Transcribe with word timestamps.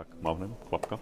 Tak 0.00 0.16
mávnem, 0.24 0.56
klapka. 0.72 0.96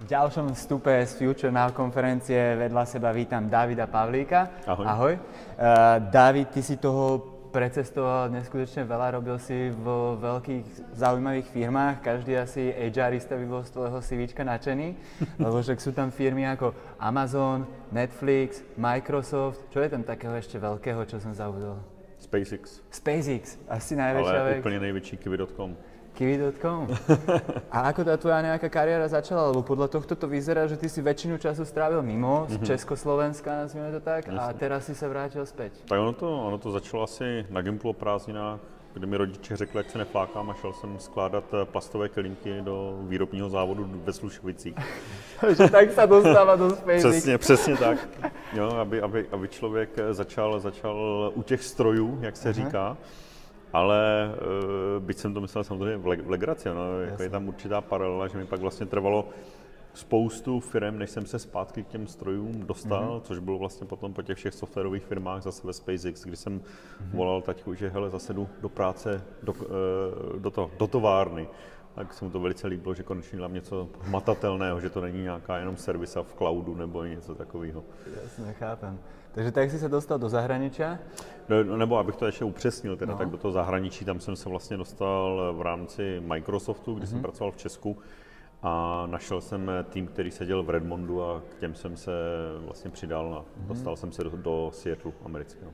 V 0.00 0.04
ďalšom 0.08 0.56
vstupe 0.56 0.96
z 1.04 1.12
Future 1.20 1.52
Now 1.52 1.68
konferencie 1.76 2.56
vedľa 2.56 2.88
seba 2.88 3.12
vítam 3.12 3.44
Davida 3.44 3.84
Pavlíka. 3.84 4.64
Ahoj. 4.64 4.86
Ahoj. 4.88 5.14
Uh, 5.20 6.00
David, 6.08 6.48
ty 6.48 6.64
si 6.64 6.80
toho 6.80 7.20
precestoval 7.52 8.32
neskutočne 8.32 8.88
veľa, 8.88 9.20
robil 9.20 9.36
si 9.36 9.68
v 9.68 10.16
veľkých 10.24 10.96
zaujímavých 10.96 11.48
firmách, 11.52 12.00
každý 12.00 12.40
asi 12.40 12.72
HRista 12.72 13.36
by 13.36 13.44
bol 13.44 13.68
z 13.68 13.76
tvojho 13.76 14.00
CVčka 14.00 14.48
nadšený, 14.48 14.88
lebo 15.44 15.60
však 15.60 15.76
sú 15.76 15.92
tam 15.92 16.08
firmy 16.08 16.48
ako 16.48 16.72
Amazon, 16.96 17.68
Netflix, 17.92 18.64
Microsoft, 18.80 19.68
čo 19.68 19.84
je 19.84 19.92
tam 19.92 20.08
takého 20.08 20.32
ešte 20.32 20.56
veľkého, 20.56 21.04
čo 21.04 21.20
som 21.20 21.36
zabudol? 21.36 21.97
SpaceX, 22.28 22.84
SpaceX, 22.92 23.56
asi 23.72 23.96
najväčšia 23.96 24.40
ale 24.40 24.50
vec. 24.52 24.58
úplně 24.60 24.80
největší 24.80 25.16
kiwi.com. 25.16 25.76
Kiwi.com. 26.12 26.88
A 27.72 27.88
ako 27.88 28.02
tá 28.04 28.18
tvoja 28.18 28.42
nejaká 28.42 28.66
kariéra 28.68 29.06
začala? 29.06 29.54
Lebo 29.54 29.62
podľa 29.62 29.86
tohto 29.86 30.18
to 30.18 30.26
vyzerá, 30.26 30.66
že 30.66 30.74
ty 30.74 30.90
si 30.90 30.98
väčšinu 30.98 31.38
času 31.38 31.62
strávil 31.62 32.02
mimo, 32.02 32.44
z 32.50 32.58
Československa, 32.74 33.64
nazvime 33.64 33.94
to 33.94 34.02
tak, 34.02 34.26
a 34.26 34.50
Jasne. 34.50 34.58
teraz 34.58 34.90
si 34.90 34.98
sa 34.98 35.06
vrátil 35.06 35.46
späť. 35.46 35.78
Tak 35.86 35.94
ono 35.94 36.12
to, 36.12 36.26
ono 36.26 36.58
to 36.58 36.74
začalo 36.74 37.06
asi 37.06 37.46
na 37.48 37.62
Gimplu 37.62 37.90
o 37.90 37.96
prázdninách, 37.96 38.58
kdy 38.94 39.06
mi 39.06 39.16
rodiče 39.16 39.56
řekli, 39.56 39.80
ať 39.80 39.90
se 39.90 39.98
neflákám 39.98 40.50
a 40.50 40.54
šel 40.54 40.72
jsem 40.72 40.98
skládat 40.98 41.44
eh, 41.54 41.64
plastové 41.64 42.08
kelímky 42.08 42.60
do 42.60 42.98
výrobního 43.02 43.50
závodu 43.50 43.90
ve 44.04 44.12
Slušovicích. 44.12 44.74
že 45.56 45.70
tak 45.70 45.92
sa 45.92 46.06
dostáva 46.06 46.56
do 46.56 46.70
SpaceX. 46.70 47.04
Přesně, 47.04 47.38
přesně 47.38 47.76
tak. 47.76 48.08
Jo, 48.52 48.70
aby, 48.80 49.00
aby, 49.00 49.26
aby 49.32 49.48
člověk 49.48 49.90
eh, 49.98 50.14
začal, 50.14 50.60
začal 50.60 50.96
u 51.34 51.42
těch 51.42 51.62
strojů, 51.62 52.18
jak 52.20 52.36
se 52.36 52.52
říká, 52.52 52.96
ale 53.72 54.32
uh, 54.32 55.04
byť 55.04 55.18
jsem 55.18 55.34
to 55.34 55.40
myslel 55.40 55.64
samozřejmě 55.64 55.96
v 55.96 56.30
legraci, 56.30 56.68
no, 56.68 57.00
jako 57.00 57.22
je 57.22 57.30
tam 57.30 57.48
určitá 57.48 57.80
paralela, 57.80 58.28
že 58.28 58.38
mi 58.38 58.46
pak 58.46 58.60
vlastně 58.60 58.86
trvalo 58.86 59.28
spoustu 59.98 60.60
firm, 60.60 60.98
než 60.98 61.10
jsem 61.10 61.26
se 61.26 61.38
zpátky 61.38 61.82
k 61.82 61.88
těm 61.88 62.06
strojům 62.06 62.66
dostal, 62.66 63.18
mm-hmm. 63.18 63.22
což 63.22 63.38
bylo 63.38 63.58
vlastně 63.58 63.86
potom 63.86 64.14
po 64.14 64.22
těch 64.22 64.38
všech 64.38 64.54
softwarových 64.54 65.04
firmách 65.04 65.42
zase 65.42 65.66
ve 65.66 65.72
SpaceX, 65.72 66.24
kdy 66.24 66.36
jsem 66.36 66.60
mm-hmm. 66.60 67.16
volal 67.16 67.42
taťku, 67.42 67.74
že 67.74 67.88
hele, 67.88 68.10
zase 68.10 68.34
jdu 68.34 68.48
do 68.60 68.68
práce, 68.68 69.22
do, 69.42 69.52
uh, 69.52 70.38
do, 70.38 70.50
to, 70.50 70.70
do 70.78 70.86
továrny. 70.86 71.48
Tak 71.94 72.14
se 72.14 72.24
mu 72.24 72.30
to 72.30 72.40
velice 72.40 72.66
líbilo, 72.66 72.94
že 72.94 73.02
konečně 73.02 73.36
dělám 73.36 73.54
něco 73.54 73.88
hmatatelného, 74.00 74.80
že 74.80 74.90
to 74.90 75.00
není 75.00 75.22
nějaká 75.22 75.58
jenom 75.58 75.76
servisa 75.76 76.22
v 76.22 76.34
cloudu 76.34 76.74
nebo 76.74 77.04
něco 77.04 77.34
takového. 77.34 77.84
Jasne, 78.22 78.52
chápem. 78.52 78.98
Takže 79.34 79.52
tak 79.52 79.70
si 79.70 79.78
sa 79.78 79.88
dostal 79.88 80.18
do 80.18 80.28
zahraničia. 80.28 80.98
No, 81.48 81.76
nebo 81.76 81.98
abych 81.98 82.16
to 82.16 82.26
ještě 82.26 82.44
upřesnil, 82.44 82.96
teda, 82.96 83.12
No. 83.12 83.18
tak 83.18 83.30
do 83.30 83.36
toho 83.36 83.52
zahraničí, 83.52 84.04
tam 84.04 84.20
jsem 84.20 84.36
se 84.36 84.48
vlastně 84.48 84.76
dostal 84.76 85.54
v 85.56 85.62
rámci 85.62 86.22
Microsoftu, 86.26 86.94
kdy 86.94 87.06
jsem 87.06 87.22
pracoval 87.22 87.52
v 87.52 87.56
Česku 87.56 87.98
a 88.62 89.02
našel 89.06 89.40
jsem 89.40 89.70
tým, 89.90 90.06
který 90.06 90.30
seděl 90.30 90.62
v 90.62 90.70
Redmondu 90.70 91.22
a 91.22 91.40
k 91.50 91.54
těm 91.60 91.74
jsem 91.74 91.96
se 91.96 92.12
vlastně 92.64 92.90
přidal 92.90 93.34
a 93.34 93.44
dostal 93.68 93.96
jsem 93.96 94.12
se 94.12 94.24
do, 94.24 94.30
do 94.30 94.70
Seattle 94.72 95.12
amerického. 95.24 95.70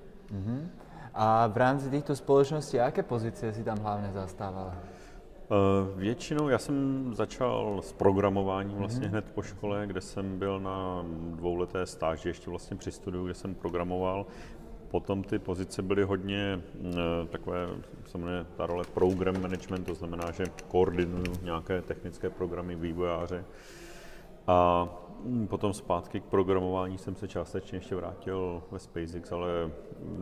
A 1.14 1.46
v 1.46 1.56
rámci 1.56 1.90
týchto 1.90 2.16
spoločností, 2.16 2.80
aké 2.80 3.02
pozície 3.02 3.52
si 3.52 3.64
tam 3.64 3.78
hlavne 3.78 4.10
zastával? 4.12 4.72
Eh, 4.74 5.96
Většinou 5.96 6.48
já 6.48 6.58
jsem 6.58 7.10
začal 7.14 7.80
s 7.82 7.92
programováním 7.92 8.76
vlastně 8.76 9.08
hned 9.08 9.24
po 9.34 9.42
škole, 9.42 9.86
kde 9.86 10.00
jsem 10.00 10.38
byl 10.38 10.60
na 10.60 11.04
dvouleté 11.30 11.86
stáži 11.86 12.28
ještě 12.28 12.50
vlastně 12.50 12.76
při 12.76 12.92
studiu, 12.92 13.24
kde 13.24 13.34
jsem 13.34 13.54
programoval. 13.54 14.26
Potom 14.94 15.22
ty 15.22 15.38
pozice 15.38 15.82
byly 15.82 16.02
hodně 16.02 16.60
eh, 16.84 17.26
takové, 17.26 17.68
jmenuje 18.14 18.46
ta 18.56 18.66
role 18.66 18.84
program 18.94 19.42
management, 19.42 19.84
to 19.84 19.94
znamená, 19.94 20.30
že 20.30 20.44
koordinuju 20.68 21.32
nějaké 21.42 21.82
technické 21.82 22.30
programy 22.30 22.74
vývojáře. 22.74 23.44
A 24.46 24.88
mm, 25.24 25.46
potom 25.46 25.74
zpátky 25.74 26.20
k 26.20 26.24
programování 26.24 26.98
jsem 26.98 27.16
se 27.16 27.28
částečně 27.28 27.76
ještě 27.78 27.94
vrátil 27.94 28.62
ve 28.70 28.78
SpaceX, 28.78 29.32
ale 29.32 29.70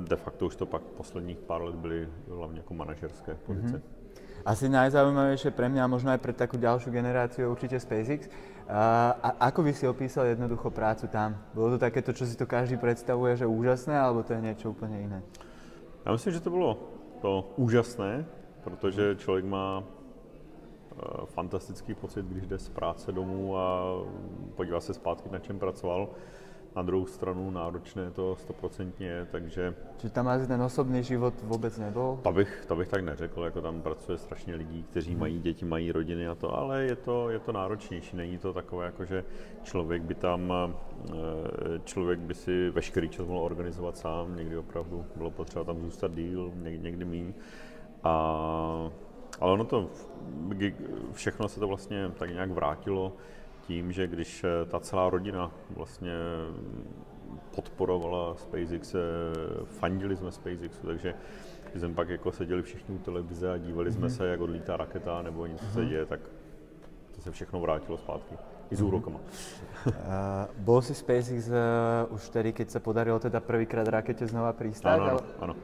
de 0.09 0.17
facto 0.17 0.47
už 0.47 0.57
to 0.57 0.67
pak 0.67 0.83
posledních 0.83 1.39
pár 1.39 1.63
let 1.63 1.75
byly 1.75 2.09
hlavně 2.29 2.59
jako 2.59 2.75
manažerské 2.75 3.35
pozice. 3.35 3.83
Asi 4.43 4.67
najzaujímavejšie 4.67 5.55
pre 5.55 5.71
mňa 5.71 5.83
a 5.87 5.93
možno 5.93 6.11
aj 6.11 6.19
pre 6.19 6.35
takú 6.35 6.59
ďalšiu 6.59 6.91
generáciu 6.91 7.47
je 7.47 7.53
určite 7.53 7.79
SpaceX. 7.79 8.27
A, 8.67 9.15
ako 9.39 9.63
by 9.63 9.73
si 9.75 9.87
opísal 9.87 10.27
jednoducho 10.27 10.71
prácu 10.71 11.07
tam? 11.07 11.39
Bolo 11.55 11.77
to 11.77 11.79
takéto, 11.79 12.11
čo 12.11 12.27
si 12.27 12.35
to 12.35 12.47
každý 12.47 12.75
predstavuje, 12.75 13.39
že 13.39 13.47
úžasné, 13.47 13.95
alebo 13.95 14.27
to 14.27 14.35
je 14.35 14.43
niečo 14.43 14.75
úplne 14.75 14.99
iné? 14.99 15.21
Já 16.07 16.13
myslím, 16.13 16.33
že 16.33 16.41
to 16.41 16.51
bylo 16.51 16.79
to 17.21 17.53
úžasné, 17.57 18.27
protože 18.65 19.17
člověk 19.17 19.45
má 19.45 19.83
eh, 19.83 21.07
fantastický 21.25 21.95
pocit, 21.95 22.27
když 22.27 22.47
jde 22.47 22.59
z 22.59 22.69
práce 22.69 23.13
domů 23.13 23.57
a 23.59 23.95
podívá 24.55 24.81
se 24.81 24.95
zpátky, 24.95 25.31
na 25.31 25.39
čem 25.39 25.59
pracoval. 25.59 26.09
Na 26.77 26.83
druhou 26.83 27.07
stranu 27.07 27.51
náročné 27.51 28.11
to 28.11 28.37
stoprocentně 28.37 29.07
je, 29.07 29.27
takže 29.31 29.75
Čiže 29.97 30.13
tam 30.13 30.29
asi 30.29 30.47
ten 30.47 30.63
osobný 30.63 31.03
život 31.05 31.35
vôbec 31.45 31.79
nebol? 31.79 32.19
to 32.23 32.33
bych, 32.33 32.65
to 32.69 32.77
bych 32.77 32.89
tak 32.89 33.05
neřekl, 33.05 33.43
jako 33.45 33.61
tam 33.61 33.83
pracuje 33.83 34.19
strašně 34.19 34.55
lidí, 34.55 34.83
kteří 34.91 35.15
mají 35.15 35.39
děti, 35.41 35.65
mají 35.65 35.93
rodiny 35.93 36.29
a 36.29 36.35
to, 36.35 36.59
ale 36.59 36.83
je 36.83 36.97
to, 36.97 37.31
je 37.31 37.39
to 37.39 37.53
náročnější, 37.53 38.17
není 38.17 38.39
to 38.39 38.53
takové, 38.53 38.87
jako 38.87 39.05
že 39.05 39.25
člověk 39.63 40.03
by 40.03 40.15
tam, 40.15 40.53
eh, 40.53 41.15
člověk 41.85 42.19
by 42.19 42.35
si 42.35 42.71
veškerý 42.71 43.09
čas 43.09 43.27
mohl 43.27 43.45
organizovat 43.45 43.97
sám, 43.97 44.37
někdy 44.37 44.57
opravdu 44.57 45.05
bylo 45.17 45.31
potřeba 45.31 45.65
tam 45.65 45.81
zůstat 45.81 46.15
díl, 46.15 46.53
někdy, 46.57 46.79
někdy 46.79 47.05
míň. 47.05 47.33
A, 48.05 48.91
ale 49.41 49.53
ono 49.53 49.65
to, 49.65 49.91
všechno 51.13 51.49
se 51.49 51.61
to 51.61 51.69
vlastně 51.69 52.11
tak 52.19 52.31
nějak 52.31 52.51
vrátilo 52.51 53.13
tím, 53.67 53.93
že 53.93 54.07
když 54.07 54.45
eh, 54.45 54.65
ta 54.67 54.81
celá 54.81 55.11
rodina 55.11 55.51
vlastně 55.71 56.13
podporovala 57.55 58.35
SpaceX, 58.35 58.95
eh, 58.95 58.99
fandili 59.65 60.17
jsme 60.17 60.33
SpaceXu, 60.33 60.87
takže 60.87 61.15
když 61.71 61.81
jsme 61.83 61.95
pak 61.95 62.09
jako 62.09 62.33
seděli 62.33 62.63
všichni 62.63 62.95
u 62.95 62.99
televize 62.99 63.53
a 63.53 63.57
dívali 63.57 63.93
jsme 63.93 64.11
se, 64.11 64.27
jak 64.27 64.41
odlítá 64.41 64.77
raketa 64.77 65.23
nebo 65.23 65.47
něco 65.47 65.65
se 65.65 65.85
děje, 65.85 66.07
tak 66.07 66.21
to 67.15 67.21
se 67.21 67.31
všechno 67.31 67.61
vrátilo 67.61 67.99
zpátky. 67.99 68.35
I 68.73 68.77
s 68.77 68.81
úrokama. 68.81 69.21
Uh, 69.85 69.93
bol 70.57 70.81
si 70.81 70.97
SpaceX 70.97 71.51
uh, 71.53 72.09
už 72.09 72.33
tedy, 72.33 72.57
keď 72.57 72.73
sa 72.73 72.81
podarilo 72.81 73.21
teda 73.21 73.45
prvýkrát 73.45 73.85
rakete 73.85 74.25
znova 74.25 74.57
pristáť? 74.57 74.97
Ano, 74.97 75.07
ano, 75.13 75.21
ano. 75.43 75.55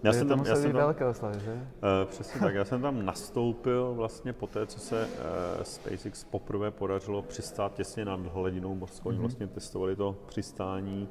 Takže 0.00 0.24
to 0.24 0.36
museli 0.36 0.62
byť 0.64 0.72
tam, 0.72 0.84
veľké 0.88 1.04
oslavy, 1.12 1.38
že? 1.44 1.52
Eh, 1.52 2.04
Přesně 2.08 2.40
tak, 2.40 2.54
já 2.54 2.64
jsem 2.64 2.82
tam 2.82 3.04
nastoupil 3.04 3.94
vlastně 3.94 4.32
po 4.32 4.46
té, 4.46 4.66
co 4.66 4.80
se 4.80 5.04
eh, 5.04 5.64
SpaceX 5.64 6.24
poprvé 6.24 6.70
podařilo 6.70 7.22
přistát 7.22 7.74
těsně 7.74 8.04
nad 8.04 8.20
hladinou 8.20 8.74
mořskou. 8.74 9.08
Oni 9.08 9.18
vlastně 9.18 9.46
testovali 9.46 9.96
to 9.96 10.16
přistání 10.26 11.08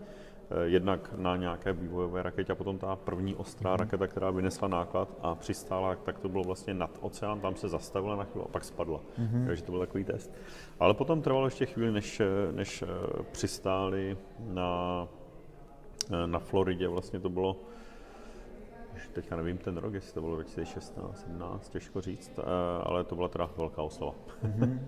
jednak 0.64 1.14
na 1.18 1.36
nějaké 1.36 1.74
vývojové 1.74 2.24
raketě 2.24 2.52
a 2.52 2.56
potom 2.56 2.78
ta 2.78 2.96
první 2.96 3.36
ostrá 3.36 3.78
raketa, 3.78 4.08
která 4.08 4.32
vynesla 4.32 4.68
náklad 4.68 5.10
a 5.22 5.36
přistála, 5.36 5.96
tak 5.96 6.20
to 6.20 6.30
bylo 6.30 6.44
vlastně 6.44 6.74
nad 6.74 6.98
oceán, 7.02 7.40
tam 7.40 7.56
se 7.56 7.70
zastavila 7.70 8.16
na 8.16 8.24
chvíli 8.24 8.46
a 8.46 8.52
pak 8.52 8.64
spadla. 8.64 9.00
Takže 9.48 9.64
to 9.64 9.72
byl 9.72 9.80
takový 9.80 10.04
test. 10.04 10.32
Ale 10.80 10.94
potom 10.94 11.22
trvalo 11.22 11.46
ještě 11.46 11.66
chvíli, 11.66 11.92
než, 11.92 12.20
eh, 12.20 12.52
než 12.52 12.82
eh, 12.82 12.86
přistáli 13.32 14.18
na, 14.40 15.08
eh, 16.12 16.28
na 16.28 16.40
Floridě, 16.40 16.88
vlastně 16.88 17.20
to 17.20 17.30
bylo 17.30 17.56
teďka 19.14 19.36
nevím 19.36 19.58
ten 19.58 19.78
rok, 19.78 19.94
jestli 19.94 20.14
to 20.14 20.22
bylo 20.22 20.36
2016, 20.36 21.22
17, 21.22 21.70
těžko 21.70 22.02
říct, 22.02 22.32
eh, 22.40 22.44
ale 22.84 23.04
to 23.04 23.16
byla 23.16 23.28
teda 23.28 23.50
velká 23.58 23.82
oslava. 23.82 24.16
Uh, 24.44 24.70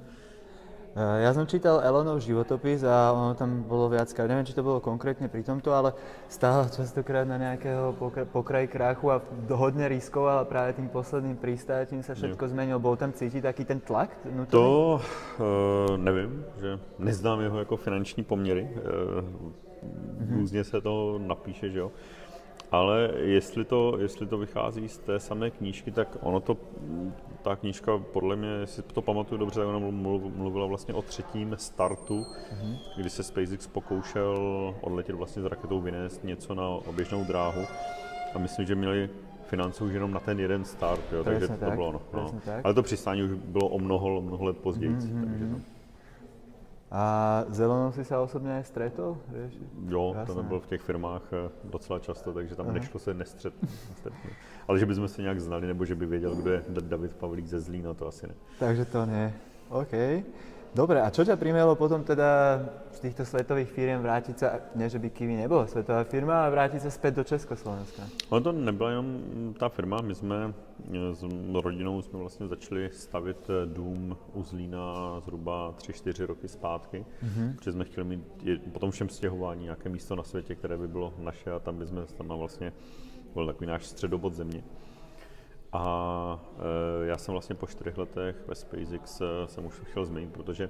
ja 0.95 1.31
som 1.31 1.47
čítal 1.47 1.79
Elonov 1.79 2.19
životopis 2.19 2.83
a 2.83 3.15
ono 3.15 3.31
tam 3.31 3.63
bolo 3.63 3.87
viackrát, 3.87 4.27
neviem, 4.27 4.43
či 4.43 4.51
to 4.51 4.59
bolo 4.59 4.83
konkrétne 4.83 5.31
pri 5.31 5.39
tomto, 5.39 5.71
ale 5.71 5.95
stál 6.27 6.67
častokrát 6.67 7.23
na 7.23 7.39
nejakého 7.39 7.95
pokra- 7.95 8.27
pokraji 8.27 8.67
krachu 8.67 9.07
a 9.07 9.23
hodne 9.55 9.87
riskoval 9.87 10.43
a 10.43 10.49
práve 10.49 10.75
tým 10.75 10.91
posledným 10.91 11.39
pristátím 11.39 12.03
sa 12.03 12.11
všetko 12.11 12.43
zmenilo. 12.51 12.83
Bol 12.83 12.99
tam 12.99 13.15
cítiť 13.15 13.39
taký 13.39 13.63
ten 13.63 13.79
tlak? 13.79 14.11
To 14.51 14.99
uh, 14.99 15.95
nevím, 15.95 16.43
že 16.59 16.79
neznám 16.99 17.39
jeho 17.41 17.57
jako 17.59 17.75
finanční 17.77 18.23
poměry, 18.23 18.67
uh, 18.75 20.35
různě 20.35 20.63
se 20.63 20.81
to 20.81 21.19
napíše, 21.23 21.69
že 21.69 21.79
jo. 21.79 21.91
Ale 22.71 23.11
jestli 23.17 23.65
to, 23.65 23.97
jestli 23.99 24.25
to 24.25 24.37
vychází 24.37 24.89
z 24.89 24.97
té 24.97 25.19
samé 25.19 25.51
knížky, 25.51 25.91
tak 25.91 26.17
ono 26.21 26.39
to, 26.39 26.57
ta 27.41 27.55
knížka 27.55 27.97
podle 27.97 28.35
mě, 28.35 28.49
jestli 28.49 28.83
to 28.83 29.01
pamatuju 29.01 29.39
dobře, 29.39 29.59
tak 29.59 29.67
ona 29.69 29.79
mluv- 29.79 30.35
mluvila 30.35 30.65
vlastně 30.65 30.93
o 30.93 31.01
třetím 31.01 31.55
startu, 31.57 32.25
kdy 32.97 33.09
se 33.09 33.23
SpaceX 33.23 33.67
pokoušel 33.67 34.37
odletět 34.81 35.15
vlastně 35.15 35.41
s 35.41 35.45
raketou 35.45 35.81
vynést 35.81 36.23
něco 36.23 36.55
na 36.55 36.67
oběžnou 36.67 37.23
dráhu 37.23 37.61
a 38.35 38.39
myslím, 38.39 38.65
že 38.65 38.75
měli 38.75 39.09
finance 39.43 39.83
už 39.83 39.93
jenom 39.93 40.11
na 40.11 40.19
ten 40.19 40.39
jeden 40.39 40.65
start, 40.65 41.01
jo, 41.11 41.23
takže 41.23 41.47
to 41.47 41.53
tak, 41.53 41.73
bylo 41.73 41.87
ono. 41.87 42.01
No. 42.13 42.31
tak. 42.45 42.61
Ale 42.65 42.73
to 42.73 42.83
přistání 42.83 43.23
už 43.23 43.31
bylo 43.31 43.67
o 43.67 43.79
mnoho, 43.79 44.21
mnoho 44.21 44.45
let 44.45 44.57
později, 44.57 44.93
takže 44.93 45.45
to, 45.45 45.55
A 46.91 47.43
zelenou 47.49 47.91
si 47.91 48.05
se 48.05 48.17
osobně 48.17 48.63
stretol? 48.63 49.17
Vieš? 49.27 49.53
Jo, 49.87 50.15
to 50.25 50.43
byl 50.43 50.59
v 50.59 50.67
těch 50.67 50.81
firmách 50.81 51.21
eh, 51.33 51.49
docela 51.63 51.99
často, 51.99 52.33
takže 52.33 52.55
tam 52.55 52.65
Aha. 52.65 52.73
nešlo 52.73 52.99
se 52.99 53.13
nestřet, 53.13 53.53
nestřetnout. 53.61 54.33
Ale 54.67 54.79
že 54.79 54.85
bychom 54.85 55.07
se 55.07 55.21
nějak 55.21 55.41
znali, 55.41 55.67
nebo 55.67 55.85
že 55.85 55.95
by 55.95 56.05
věděl, 56.05 56.35
kdo 56.35 56.51
je 56.51 56.63
David 56.69 57.15
Pavlík 57.15 57.47
ze 57.47 57.59
Zlína, 57.59 57.93
to 57.93 58.07
asi 58.07 58.27
ne. 58.27 58.33
Takže 58.59 58.85
to 58.85 59.05
ne. 59.05 59.33
OK. 59.69 59.93
Dobre, 60.71 61.03
a 61.03 61.11
čo 61.11 61.27
ťa 61.27 61.35
primelo 61.35 61.75
potom 61.75 61.99
teda 61.99 62.63
z 62.95 62.99
týchto 63.03 63.27
svetových 63.27 63.75
firm 63.75 64.07
vrátiť 64.07 64.35
sa, 64.39 64.71
ne 64.71 64.87
že 64.87 65.03
by 65.03 65.11
Kiwi 65.11 65.35
nebola 65.35 65.67
svetová 65.67 66.07
firma, 66.07 66.47
ale 66.47 66.55
vrátiť 66.55 66.87
sa 66.87 66.91
späť 66.91 67.19
do 67.19 67.23
Československa? 67.27 68.07
Ale 68.31 68.39
to 68.39 68.55
nebyla 68.55 68.89
jenom 68.95 69.07
ta 69.59 69.67
firma, 69.67 69.99
my 69.99 70.15
jsme 70.15 70.37
eh, 70.47 71.15
s 71.15 71.27
rodinou 71.51 72.01
jsme 72.01 72.19
vlastně 72.19 72.47
začali 72.47 72.89
stavit 72.93 73.49
eh, 73.49 73.65
dům 73.67 74.17
u 74.33 74.43
Zlína 74.43 75.19
zhruba 75.19 75.75
3-4 75.77 76.25
roky 76.25 76.47
zpátky, 76.47 77.05
mm-hmm. 77.23 77.55
protože 77.55 77.71
jsme 77.71 77.85
chtěli 77.85 78.07
mít 78.07 78.23
po 78.71 78.79
tom 78.79 78.91
všem 78.91 79.09
stěhování 79.09 79.63
nějaké 79.63 79.89
místo 79.89 80.15
na 80.15 80.23
světě, 80.23 80.55
které 80.55 80.77
by 80.77 80.87
bylo 80.87 81.13
naše 81.19 81.51
a 81.51 81.59
tam 81.59 81.77
by 81.77 81.87
jsme 81.87 82.01
tam 82.17 82.27
vlastně 82.27 82.73
byl 83.33 83.45
takový 83.45 83.67
náš 83.67 83.85
středobod 83.85 84.33
země. 84.33 84.63
A 85.73 86.39
e, 87.01 87.05
já 87.05 87.17
jsem 87.17 87.31
vlastně 87.31 87.55
po 87.55 87.67
čtyřech 87.67 87.97
letech 87.97 88.35
ve 88.47 88.55
SpaceX 88.55 89.21
e, 89.21 89.47
jsem 89.47 89.65
už 89.65 89.81
chtěl 89.83 90.05
změnit, 90.05 90.33
protože 90.33 90.69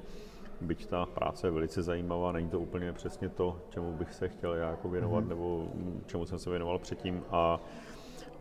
byť 0.62 0.86
ta 0.86 1.06
práce 1.06 1.48
je 1.48 1.52
velice 1.52 1.82
zajímavá, 1.82 2.32
není 2.32 2.50
to 2.50 2.60
úplně 2.60 2.94
přesně 2.94 3.30
to, 3.30 3.58
čemu 3.70 3.92
bych 3.92 4.14
se 4.14 4.30
chtěl 4.30 4.54
já 4.54 4.70
jako 4.70 4.90
věnovat, 4.90 5.24
mm-hmm. 5.24 5.28
nebo 5.28 5.68
čemu 6.06 6.26
jsem 6.26 6.40
se 6.40 6.50
věnoval 6.50 6.80
předtím. 6.80 7.24
A 7.32 7.60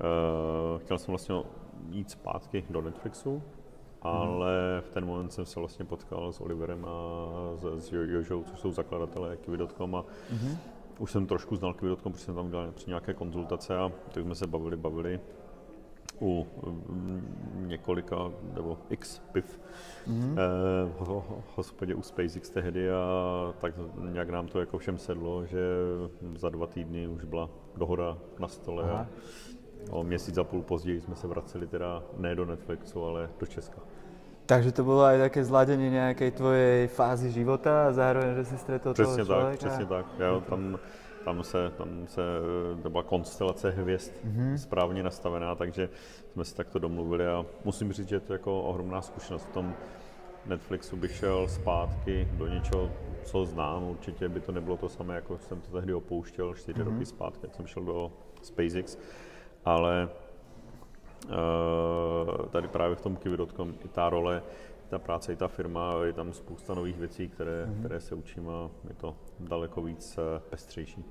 e, 0.01 0.79
chtěl 0.79 0.99
jsem 0.99 1.13
vlastně 1.13 1.37
jít 1.91 2.11
zpátky 2.11 2.65
do 2.71 2.83
Netflixu, 2.83 3.33
mhm. 3.33 3.43
ale 4.03 4.53
v 4.81 4.91
ten 4.91 5.07
moment 5.07 5.33
jsem 5.33 5.47
se 5.47 5.61
vlastně 5.61 5.85
potkal 5.85 6.33
s 6.33 6.41
Oliverem 6.41 6.85
a 6.85 6.91
s, 7.57 7.87
s 7.87 7.93
Jožou, 7.93 8.43
což 8.43 8.61
jsou 8.61 8.73
zakladatelé 8.73 9.37
Kiwi.com 9.37 9.95
a 9.95 10.03
mm-hmm. 10.03 10.57
už 10.99 11.13
jsem 11.13 11.27
trošku 11.27 11.57
znal 11.57 11.75
Kiwi.com, 11.75 12.13
protože 12.13 12.25
jsem 12.25 12.35
tam 12.35 12.51
dělal 12.51 12.73
nějaké 12.87 13.15
konzultace 13.15 13.79
a 13.79 13.93
tak 14.13 14.25
jsme 14.25 14.35
se 14.35 14.47
bavili, 14.47 14.77
bavili 14.77 15.21
u 16.21 16.47
mm, 16.67 17.67
několika 17.67 18.17
nebo 18.55 18.79
x 18.91 19.19
piv 19.33 19.61
mm-hmm. 20.09 20.35
eh, 20.39 20.93
v 21.01 21.23
hospodě 21.57 21.95
u 21.95 22.03
SpaceX 22.03 22.51
tehdy 22.51 22.91
a 22.91 23.05
tak 23.61 23.75
nějak 24.11 24.31
nám 24.31 24.47
to 24.47 24.61
jako 24.61 24.79
všem 24.79 24.99
sedlo, 24.99 25.47
že 25.47 25.61
za 26.37 26.49
dva 26.49 26.67
týdny 26.67 27.09
už 27.09 27.25
byla 27.25 27.49
dohoda 27.77 28.19
na 28.39 28.49
stole 28.49 28.85
Aha. 28.85 29.01
a 29.01 29.07
o 29.91 30.05
měsíc 30.05 30.39
a 30.39 30.45
půl 30.45 30.63
později 30.63 31.01
jsme 31.01 31.17
se 31.17 31.27
vraceli 31.27 31.67
teda 31.67 32.03
ne 32.17 32.35
do 32.35 32.45
Netflixu, 32.45 33.05
ale 33.05 33.31
do 33.41 33.47
Česka. 33.47 33.79
Takže 34.47 34.73
to 34.73 34.85
bylo 34.85 35.03
aj 35.03 35.19
také 35.19 35.45
zladení 35.45 35.91
nějaké 35.91 36.31
tvojej 36.31 36.89
fázy 36.89 37.31
života 37.31 37.87
a 37.87 37.93
zároveň, 37.93 38.35
že 38.35 38.45
si 38.45 38.59
stretol 38.59 38.93
přesně 38.95 39.25
toho 39.25 39.25
člověka? 39.25 39.57
Přesně 39.59 39.87
tak, 39.87 40.07
přesně 40.07 40.19
tak. 40.19 40.29
Jo, 40.29 40.43
tam 40.49 40.79
tam 41.25 41.43
se, 41.43 41.71
tam 41.71 42.07
se 42.07 42.23
to 42.83 42.91
byla 42.91 43.03
konstelace 43.03 43.71
hvězd 43.71 44.13
mm-hmm. 44.25 44.55
správně 44.55 45.03
nastavená, 45.03 45.55
takže 45.55 45.89
jsme 46.33 46.45
si 46.45 46.55
takto 46.55 46.79
domluvili 46.79 47.27
a 47.27 47.47
musím 47.65 47.93
říct, 47.93 48.09
že 48.09 48.17
je 48.17 48.21
to 48.21 48.33
jako 48.33 48.63
ohromná 48.63 49.03
zkušenost. 49.03 49.45
V 49.45 49.53
tom 49.53 49.75
Netflixu 50.47 50.97
bych 50.97 51.17
šel 51.17 51.49
zpátky 51.49 52.29
do 52.33 52.47
něčeho, 52.47 52.91
co 53.25 53.45
znám, 53.45 53.83
určitě 53.83 54.29
by 54.29 54.41
to 54.41 54.53
nebylo 54.53 54.77
to 54.77 54.89
samé, 54.89 55.15
jako 55.15 55.39
jsem 55.39 55.61
to 55.61 55.71
tehdy 55.71 55.95
opouštěl 55.95 56.55
čtyři 56.55 56.81
mm-hmm. 56.81 56.93
roky 56.93 57.07
zpátky, 57.07 57.47
jak 57.47 57.55
jsem 57.55 57.67
šel 57.67 57.83
do 57.83 58.13
SpaceX, 58.43 58.99
ale 59.65 60.09
uh, 61.25 62.47
tady 62.47 62.69
právě 62.69 62.97
v 62.97 63.01
tom 63.01 63.17
Kiwi.com 63.17 63.75
i 63.85 63.89
ta 63.89 64.11
role, 64.11 64.43
ta 64.91 64.99
práce, 64.99 65.33
i 65.33 65.37
ta 65.37 65.49
firma, 65.49 65.95
je 66.05 66.13
tam 66.13 66.33
spousta 66.33 66.75
nových 66.75 66.99
věcí, 66.99 67.29
které, 67.29 67.67
mm-hmm. 67.67 67.79
které 67.79 68.01
se 68.01 68.15
učím 68.15 68.49
a 68.49 68.71
je 68.89 68.95
to 68.95 69.17
daleko 69.41 69.83
víc 69.83 70.19
eh, 70.19 70.41
pestřejší. 70.51 71.05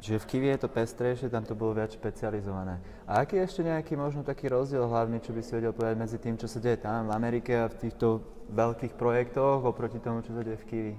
Čiže 0.00 0.18
v 0.18 0.26
Kivi 0.26 0.46
je 0.46 0.58
to 0.58 0.68
pestrejšie, 0.68 1.28
tam 1.28 1.44
to 1.44 1.52
bolo 1.52 1.76
viac 1.76 1.92
špecializované. 1.92 2.80
A 3.04 3.20
aký 3.20 3.36
je 3.36 3.44
ešte 3.44 3.62
nejaký 3.68 4.00
možno 4.00 4.24
taký 4.24 4.48
rozdiel 4.48 4.88
hlavný, 4.88 5.20
čo 5.20 5.36
by 5.36 5.44
si 5.44 5.52
vedel 5.52 5.76
povedať 5.76 5.96
medzi 6.00 6.16
tým, 6.16 6.40
čo 6.40 6.48
sa 6.48 6.56
deje 6.56 6.80
tam 6.80 7.12
v 7.12 7.12
Amerike 7.12 7.52
a 7.52 7.68
v 7.68 7.76
týchto 7.76 8.24
veľkých 8.48 8.96
projektoch 8.96 9.60
oproti 9.60 10.00
tomu, 10.00 10.24
čo 10.24 10.32
sa 10.32 10.40
deje 10.40 10.56
v 10.56 10.68
Kiwi? 10.72 10.94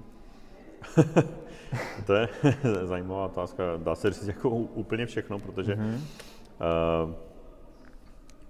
to 2.06 2.12
je 2.14 2.26
zajímavá 2.94 3.26
otázka. 3.26 3.82
Dá 3.82 3.94
se 3.94 4.10
říct 4.10 4.38
jako 4.38 4.50
úplně 4.50 5.06
všechno, 5.06 5.38
protože 5.38 5.74
mm-hmm. 5.74 5.98
uh, 5.98 7.14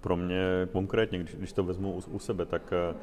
pro 0.01 0.17
mě 0.17 0.69
konkrétně, 0.71 1.19
když, 1.19 1.35
když 1.35 1.53
to 1.53 1.63
vezmu 1.63 1.97
u, 1.97 2.01
u 2.13 2.19
sebe, 2.19 2.45
tak 2.45 2.61
uh, 2.69 2.95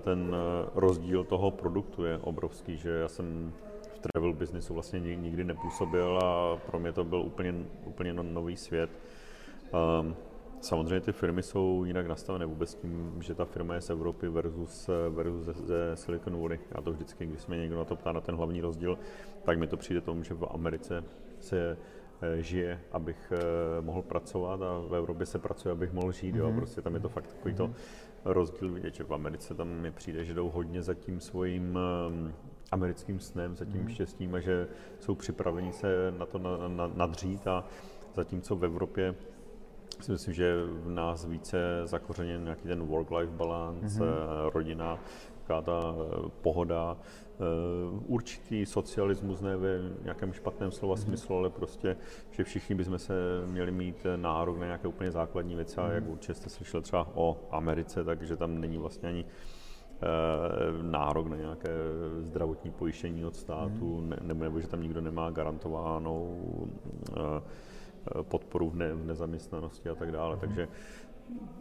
ten 0.00 0.36
rozdíl 0.74 1.24
toho 1.24 1.50
produktu 1.50 2.04
je 2.04 2.18
obrovský, 2.18 2.76
že 2.76 2.90
já 2.90 3.08
jsem 3.08 3.52
travel 4.00 4.32
businessu 4.32 4.74
vlastně 4.74 5.00
nikdy 5.00 5.44
nepůsobil 5.44 6.18
a 6.24 6.56
pro 6.56 6.78
mě 6.78 6.92
to 6.92 7.04
byl 7.04 7.20
úplně, 7.20 7.54
úplně 7.84 8.12
no, 8.12 8.22
nový 8.22 8.56
svět. 8.56 8.90
Um, 10.00 10.16
samozřejmě 10.60 11.00
ty 11.00 11.12
firmy 11.12 11.42
jsou 11.42 11.84
jinak 11.84 12.06
nastavené 12.06 12.46
vůbec 12.46 12.74
tím, 12.74 13.16
že 13.20 13.34
ta 13.34 13.44
firma 13.44 13.74
je 13.74 13.80
z 13.80 13.90
Evropy 13.90 14.28
versus, 14.28 14.90
versus 15.10 15.44
ze, 15.44 15.52
ze 15.52 15.96
Silicon 15.96 16.42
Valley. 16.42 16.58
A 16.74 16.82
to 16.82 16.92
vždycky, 16.92 17.26
když 17.26 17.40
se 17.40 17.46
mě 17.48 17.60
někdo 17.60 17.76
na 17.76 17.84
to 17.84 17.96
ptá 17.96 18.12
na 18.12 18.20
ten 18.20 18.34
hlavní 18.34 18.60
rozdíl, 18.60 18.98
tak 19.42 19.58
mi 19.58 19.66
to 19.66 19.76
přijde 19.76 20.00
tomu, 20.00 20.22
že 20.22 20.34
v 20.34 20.46
Americe 20.50 21.04
se 21.40 21.76
eh, 22.22 22.42
žije, 22.42 22.80
abych 22.92 23.32
eh, 23.32 23.80
mohl 23.80 24.02
pracovat 24.02 24.62
a 24.62 24.78
v 24.88 24.94
Evropě 24.94 25.26
se 25.26 25.38
pracuje, 25.38 25.72
abych 25.72 25.92
mohl 25.92 26.12
žít. 26.12 26.34
Mm-hmm. 26.34 26.38
Jo. 26.38 26.48
Mhm. 26.48 26.56
Prostě 26.56 26.82
tam 26.82 26.94
je 26.94 27.00
to 27.00 27.08
fakt 27.08 27.32
takový 27.32 27.54
to 27.54 27.66
mhm. 27.66 27.74
Rozdíl 28.24 28.72
vidět, 28.72 28.94
že 28.94 29.04
v 29.04 29.14
Americe 29.14 29.54
tam 29.54 29.68
mi 29.68 29.90
přijde, 29.90 30.24
že 30.24 30.34
jdou 30.34 30.50
hodně 30.50 30.82
za 30.82 30.94
tím 30.94 31.20
svým 31.20 31.78
ehm, 31.78 32.34
americkým 32.72 33.20
snem, 33.20 33.56
za 33.56 33.64
tím 33.64 33.82
mm. 33.82 33.88
štěstím 33.88 34.34
a 34.34 34.40
že 34.40 34.68
jsou 35.00 35.14
připraveni 35.14 35.72
se 35.72 36.14
na 36.18 36.26
to 36.26 36.38
na, 36.38 36.68
na, 36.68 36.86
nadřít 36.94 37.46
a 37.46 37.64
zatímco 38.14 38.56
v 38.56 38.64
Evropě 38.64 39.14
si 40.00 40.12
myslím, 40.12 40.34
že 40.34 40.54
v 40.64 40.90
nás 40.90 41.24
více 41.24 41.58
zakořeněn 41.84 42.44
nějaký 42.44 42.68
ten 42.68 42.82
work-life 42.82 43.32
balance, 43.32 44.00
mm-hmm. 44.00 44.50
rodina, 44.52 44.98
taková 45.38 45.62
ta 45.62 45.94
eh, 45.94 46.30
pohoda, 46.42 46.96
určitý 48.06 48.66
socialismus, 48.66 49.40
ne 49.40 49.56
ve 49.56 49.80
nějakém 50.02 50.32
špatném 50.32 50.72
slova 50.72 50.94
mm-hmm. 50.94 50.98
smyslu, 50.98 51.36
ale 51.36 51.50
prostě, 51.50 51.96
že 52.30 52.44
všichni 52.44 52.74
bychom 52.74 52.98
se 52.98 53.14
měli 53.46 53.72
mít 53.72 54.06
nárok 54.16 54.58
na 54.58 54.66
nějaké 54.66 54.88
úplně 54.88 55.10
základní 55.10 55.54
věci 55.54 55.80
a 55.80 55.88
mm-hmm. 55.88 55.94
jak 55.94 56.08
určitě 56.08 56.34
jste 56.34 56.50
slyšeli 56.50 56.82
třeba 56.82 57.08
o 57.14 57.36
Americe, 57.50 58.04
takže 58.04 58.36
tam 58.36 58.60
není 58.60 58.78
vlastně 58.78 59.08
ani 59.08 59.24
Eh, 60.02 60.82
nárok 60.82 61.26
na 61.26 61.36
nějaké 61.36 61.70
zdravotní 62.18 62.70
pojištění 62.70 63.24
od 63.24 63.36
státu, 63.36 64.00
mm. 64.00 64.14
nebo, 64.20 64.44
nebo 64.44 64.60
že 64.60 64.68
tam 64.68 64.82
nikdo 64.82 65.00
nemá 65.00 65.30
garantovanou 65.30 66.40
eh, 67.16 68.22
podporu 68.22 68.70
v, 68.70 68.76
ne, 68.76 68.94
v 68.94 69.04
nezaměstnanosti 69.04 69.88
a 69.88 69.94
tak 69.94 70.12
dále. 70.12 70.36
Takže 70.36 70.68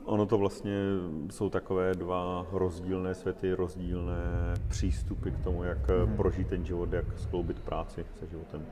ono 0.06 0.26
to 0.26 0.38
vlastně 0.38 0.74
jsou 1.30 1.50
takové 1.50 1.94
dva 1.94 2.46
rozdílné 2.52 3.16
světy, 3.16 3.54
rozdílné 3.54 4.54
přístupy 4.68 5.30
k 5.32 5.44
tomu, 5.44 5.64
jak 5.64 5.78
mm. 6.06 6.16
prožít 6.16 6.48
ten 6.48 6.66
život, 6.66 6.94
jak 6.94 7.06
skloubit 7.18 7.60
práci 7.60 8.06
se 8.20 8.28
životem. 8.28 8.66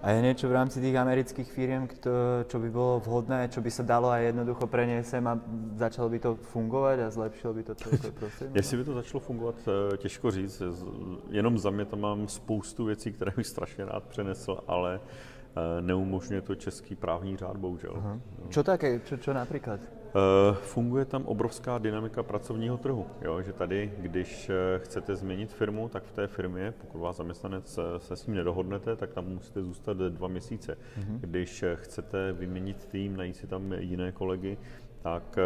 A 0.00 0.16
je 0.16 0.24
niečo 0.24 0.48
v 0.48 0.56
rámci 0.56 0.80
tých 0.80 0.96
amerických 0.96 1.48
firiem, 1.52 1.84
kto, 1.84 2.08
čo 2.48 2.56
by 2.56 2.72
bolo 2.72 3.04
vhodné, 3.04 3.52
čo 3.52 3.60
by 3.60 3.68
sa 3.68 3.84
dalo 3.84 4.08
aj 4.08 4.32
jednoducho 4.32 4.64
preniesť 4.64 5.08
sem 5.12 5.24
a 5.28 5.36
začalo 5.76 6.08
by 6.08 6.18
to 6.18 6.30
fungovat 6.40 6.96
a 7.04 7.12
zlepšilo 7.12 7.52
by 7.52 7.62
to 7.62 7.74
celé 7.74 7.96
prostředí? 8.12 8.52
Jestli 8.56 8.76
by 8.76 8.84
to 8.84 8.94
začalo 8.94 9.20
fungovat, 9.20 9.56
eh, 9.68 9.96
těžko 9.96 10.30
říct. 10.30 10.62
Jenom 11.28 11.58
za 11.58 11.70
mě 11.70 11.84
tam 11.84 12.00
mám 12.00 12.28
spoustu 12.28 12.84
věcí, 12.84 13.12
které 13.12 13.32
bych 13.36 13.46
strašně 13.46 13.84
rád 13.84 14.04
přenesl, 14.04 14.58
ale 14.66 15.00
eh, 15.00 15.80
neumožňuje 15.80 16.42
to 16.42 16.54
český 16.54 16.96
právní 16.96 17.36
řád, 17.36 17.56
bohužel. 17.56 17.92
Aha. 17.96 18.20
Čo 18.48 18.64
také? 18.64 19.04
Čo, 19.04 19.20
čo 19.20 19.36
například? 19.36 19.99
Eh, 20.10 20.54
funguje 20.54 21.04
tam 21.04 21.26
obrovská 21.26 21.78
dynamika 21.78 22.22
pracovního 22.22 22.78
trhu. 22.78 23.06
Jo? 23.22 23.42
Že 23.42 23.52
tady, 23.52 23.92
když 23.98 24.50
eh, 24.50 24.78
chcete 24.78 25.16
změnit 25.16 25.52
firmu, 25.52 25.88
tak 25.88 26.04
v 26.04 26.12
té 26.12 26.26
firmě, 26.26 26.74
pokud 26.80 26.98
vás 26.98 27.16
zaměstnanec 27.16 27.78
eh, 27.78 28.00
se 28.00 28.16
s 28.16 28.26
ním 28.26 28.36
nedohodnete, 28.36 28.96
tak 28.96 29.12
tam 29.12 29.28
musíte 29.28 29.62
zůstat 29.62 29.96
dva 29.96 30.28
měsíce. 30.28 30.76
Mm-hmm. 30.98 31.18
Když 31.20 31.64
chcete 31.74 32.32
vyměnit 32.32 32.86
tým, 32.86 33.16
najít 33.16 33.36
si 33.36 33.46
tam 33.46 33.72
jiné 33.72 34.12
kolegy, 34.12 34.58
tak 35.02 35.38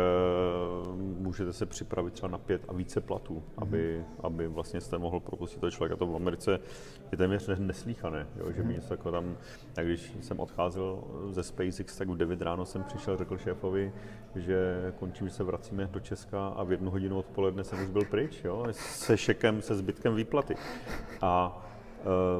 uh, 0.86 0.96
můžete 0.98 1.52
se 1.52 1.66
připravit 1.66 2.12
třeba 2.12 2.28
na 2.28 2.38
pět 2.38 2.62
a 2.68 2.72
více 2.72 3.00
platů, 3.00 3.34
mm-hmm. 3.34 3.62
aby, 3.62 4.04
aby 4.20 4.48
vlastně 4.48 4.80
jste 4.80 4.98
mohl 4.98 5.20
propustit 5.20 5.60
toho 5.60 5.70
člověka. 5.70 5.96
To 5.96 6.06
v 6.06 6.16
Americe 6.16 6.60
je 7.12 7.18
téměř 7.18 7.50
neslíchané, 7.58 8.26
jo, 8.36 8.52
že 8.52 8.62
mm-hmm. 8.62 8.72
něco 8.72 8.94
jako 8.94 9.12
tam, 9.12 9.36
jak 9.76 9.86
když 9.86 10.12
jsem 10.20 10.40
odcházel 10.40 11.04
ze 11.30 11.42
SpaceX, 11.42 11.96
tak 11.96 12.08
v 12.08 12.16
9 12.16 12.42
ráno 12.42 12.64
jsem 12.64 12.82
přišel, 12.82 13.16
řekl 13.16 13.38
šéfovi, 13.38 13.92
že 14.34 14.92
končím, 14.98 15.28
že 15.28 15.34
se 15.34 15.44
vracíme 15.44 15.88
do 15.92 16.00
Česka 16.00 16.46
a 16.46 16.62
v 16.62 16.70
jednu 16.70 16.90
hodinu 16.90 17.18
odpoledne 17.18 17.64
jsem 17.64 17.82
už 17.82 17.90
byl 17.90 18.04
pryč, 18.04 18.44
jo, 18.44 18.66
se 18.72 19.16
šekem, 19.16 19.62
se 19.62 19.74
zbytkem 19.74 20.14
výplaty. 20.14 20.56
A 21.22 21.60
Eh, 21.73 21.73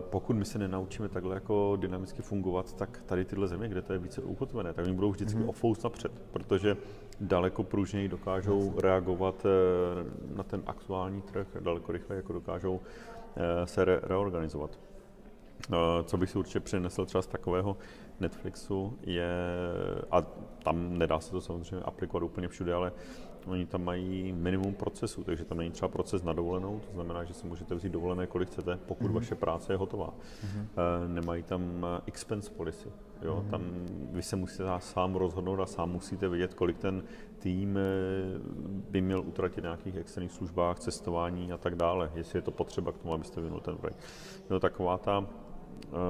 pokud 0.01 0.37
my 0.37 0.45
se 0.45 0.59
nenaučíme 0.59 1.09
takhle 1.09 1.35
jako 1.35 1.77
dynamicky 1.81 2.23
fungovat, 2.23 2.73
tak 2.73 3.03
tady 3.07 3.25
tyhle 3.25 3.49
země, 3.49 3.69
kde 3.69 3.83
to 3.83 3.93
je 3.93 3.99
více 3.99 4.23
ukotvené, 4.23 4.73
tak 4.73 4.85
oni 4.85 4.95
budou 4.95 5.11
vždycky 5.11 5.39
mm-hmm. 5.39 5.49
o 5.49 5.53
fous 5.53 5.83
napřed, 5.83 6.13
protože 6.33 6.77
daleko 7.21 7.63
pružněji 7.63 8.09
dokážou 8.09 8.75
reagovat 8.81 9.47
eh, 9.47 10.37
na 10.37 10.43
ten 10.43 10.63
aktuální 10.67 11.23
trh, 11.23 11.47
daleko 11.61 11.93
rychleji 11.93 12.19
jako 12.19 12.33
dokážou 12.33 12.81
se 13.65 13.85
re- 13.85 14.01
reorganizovat. 14.03 14.79
Co 16.05 16.17
bych 16.17 16.31
si 16.31 16.39
určitě 16.39 16.61
přinesl 16.61 17.07
třeba 17.07 17.23
z 17.23 17.27
takového 17.27 17.77
Netflixu 18.21 18.99
je, 19.03 19.35
a 20.11 20.23
tam 20.63 20.99
nedá 20.99 21.21
se 21.21 21.31
to 21.31 21.41
samozřejmě 21.41 21.85
aplikovat 21.85 22.25
úplně 22.25 22.49
všude, 22.49 22.75
ale 22.75 22.93
oni 23.47 23.67
tam 23.67 23.85
mají 23.85 24.33
minimum 24.33 24.75
procesů, 24.75 25.25
takže 25.25 25.45
tam 25.45 25.59
není 25.59 25.71
třeba 25.71 25.89
proces 25.89 26.23
na 26.23 26.33
dovolenou, 26.33 26.81
to 26.87 26.93
znamená, 26.93 27.25
že 27.25 27.35
si 27.35 27.47
můžete 27.47 27.75
vzít 27.75 27.93
dovolené, 27.93 28.27
kolik 28.27 28.49
chcete, 28.49 28.79
pokud 28.87 29.07
mm-hmm. 29.07 29.15
vaše 29.15 29.35
práce 29.35 29.73
je 29.73 29.77
hotová. 29.77 30.11
Mm-hmm. 30.11 31.09
Nemají 31.09 31.43
tam 31.43 31.87
eh, 31.97 32.01
expense 32.07 32.51
policy, 32.51 32.89
jo? 33.23 33.43
Mm-hmm. 33.43 33.51
tam 33.51 33.63
vy 34.13 34.23
se 34.23 34.37
musíte 34.37 34.65
sám 34.79 35.15
rozhodnout 35.15 35.61
a 35.61 35.67
sám 35.67 35.91
musíte 35.91 36.29
vědět, 36.29 36.55
kolik 36.55 36.79
ten 36.79 37.03
tým 37.39 37.79
eh, 37.79 37.81
by 38.91 39.01
měl 39.01 39.21
utratit 39.21 39.61
v 39.61 39.63
nějakých 39.63 39.97
externích 39.97 40.33
službách, 40.33 40.79
cestování 40.79 41.53
a 41.53 41.59
tak 41.59 41.75
dále, 41.75 42.11
jestli 42.15 42.39
je 42.39 42.43
to 42.43 42.51
potřeba 42.51 42.93
k 42.93 42.99
tomu, 42.99 43.15
abyste 43.15 43.41
vynul 43.41 43.61
ten 43.61 43.77
projekt. 43.77 43.99
No, 44.51 44.61
taková 44.61 44.99
ta 44.99 45.27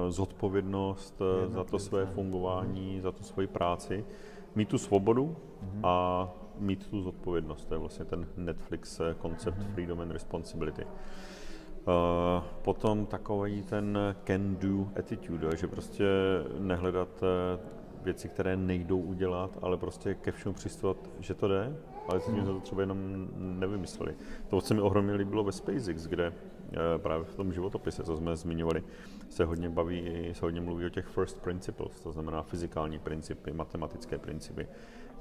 zodpovědnost 0.09 1.21
za 1.47 1.63
to 1.63 1.79
své 1.79 2.05
fungování, 2.05 3.01
za 3.01 3.11
tu 3.11 3.23
svoji 3.23 3.47
práci, 3.47 4.05
mít 4.55 4.69
tu 4.69 4.77
svobodu 4.77 5.35
mm-hmm. 5.35 5.79
a 5.83 6.29
mít 6.59 6.87
tu 6.87 7.01
zodpovědnost. 7.01 7.65
To 7.65 7.73
je 7.73 7.77
vlastně 7.77 8.05
ten 8.05 8.27
Netflix 8.37 8.99
eh, 8.99 9.15
koncept 9.17 9.57
mm-hmm. 9.57 9.73
Freedom 9.73 10.01
and 10.01 10.11
Responsibility. 10.11 10.85
Uh, 10.85 12.43
potom 12.61 13.05
takový 13.05 13.63
ten 13.63 13.97
can-do 14.23 14.87
attitude, 14.99 15.57
že 15.57 15.67
prostě 15.67 16.05
nehledat 16.59 17.23
eh, 17.23 17.59
věci, 18.03 18.29
které 18.29 18.57
nejdou 18.57 18.99
udělat, 18.99 19.57
ale 19.61 19.77
prostě 19.77 20.13
ke 20.13 20.31
všemu 20.31 20.55
přistupovat, 20.55 20.97
že 21.19 21.33
to 21.33 21.47
jde, 21.47 21.75
ale 22.07 22.19
jsme 22.19 22.45
to 22.45 22.59
třeba 22.59 22.81
jenom 22.81 23.27
nevymysleli. 23.37 24.15
To, 24.47 24.61
co 24.61 24.73
mi 24.73 24.81
ohromně 24.81 25.13
líbilo 25.13 25.43
ve 25.43 25.51
SpaceX, 25.51 26.07
kde 26.07 26.33
právě 26.97 27.25
v 27.25 27.35
tom 27.35 27.53
životopise, 27.53 28.03
co 28.03 28.17
jsme 28.17 28.35
zmiňovali, 28.35 28.83
se 29.29 29.45
hodně 29.45 29.69
baví, 29.69 30.29
se 30.33 30.45
hodně 30.45 30.61
mluví 30.61 30.85
o 30.85 30.89
těch 30.89 31.05
first 31.05 31.41
principles, 31.41 32.01
to 32.01 32.11
znamená 32.11 32.41
fyzikální 32.41 32.99
principy, 32.99 33.53
matematické 33.53 34.17
principy. 34.17 34.67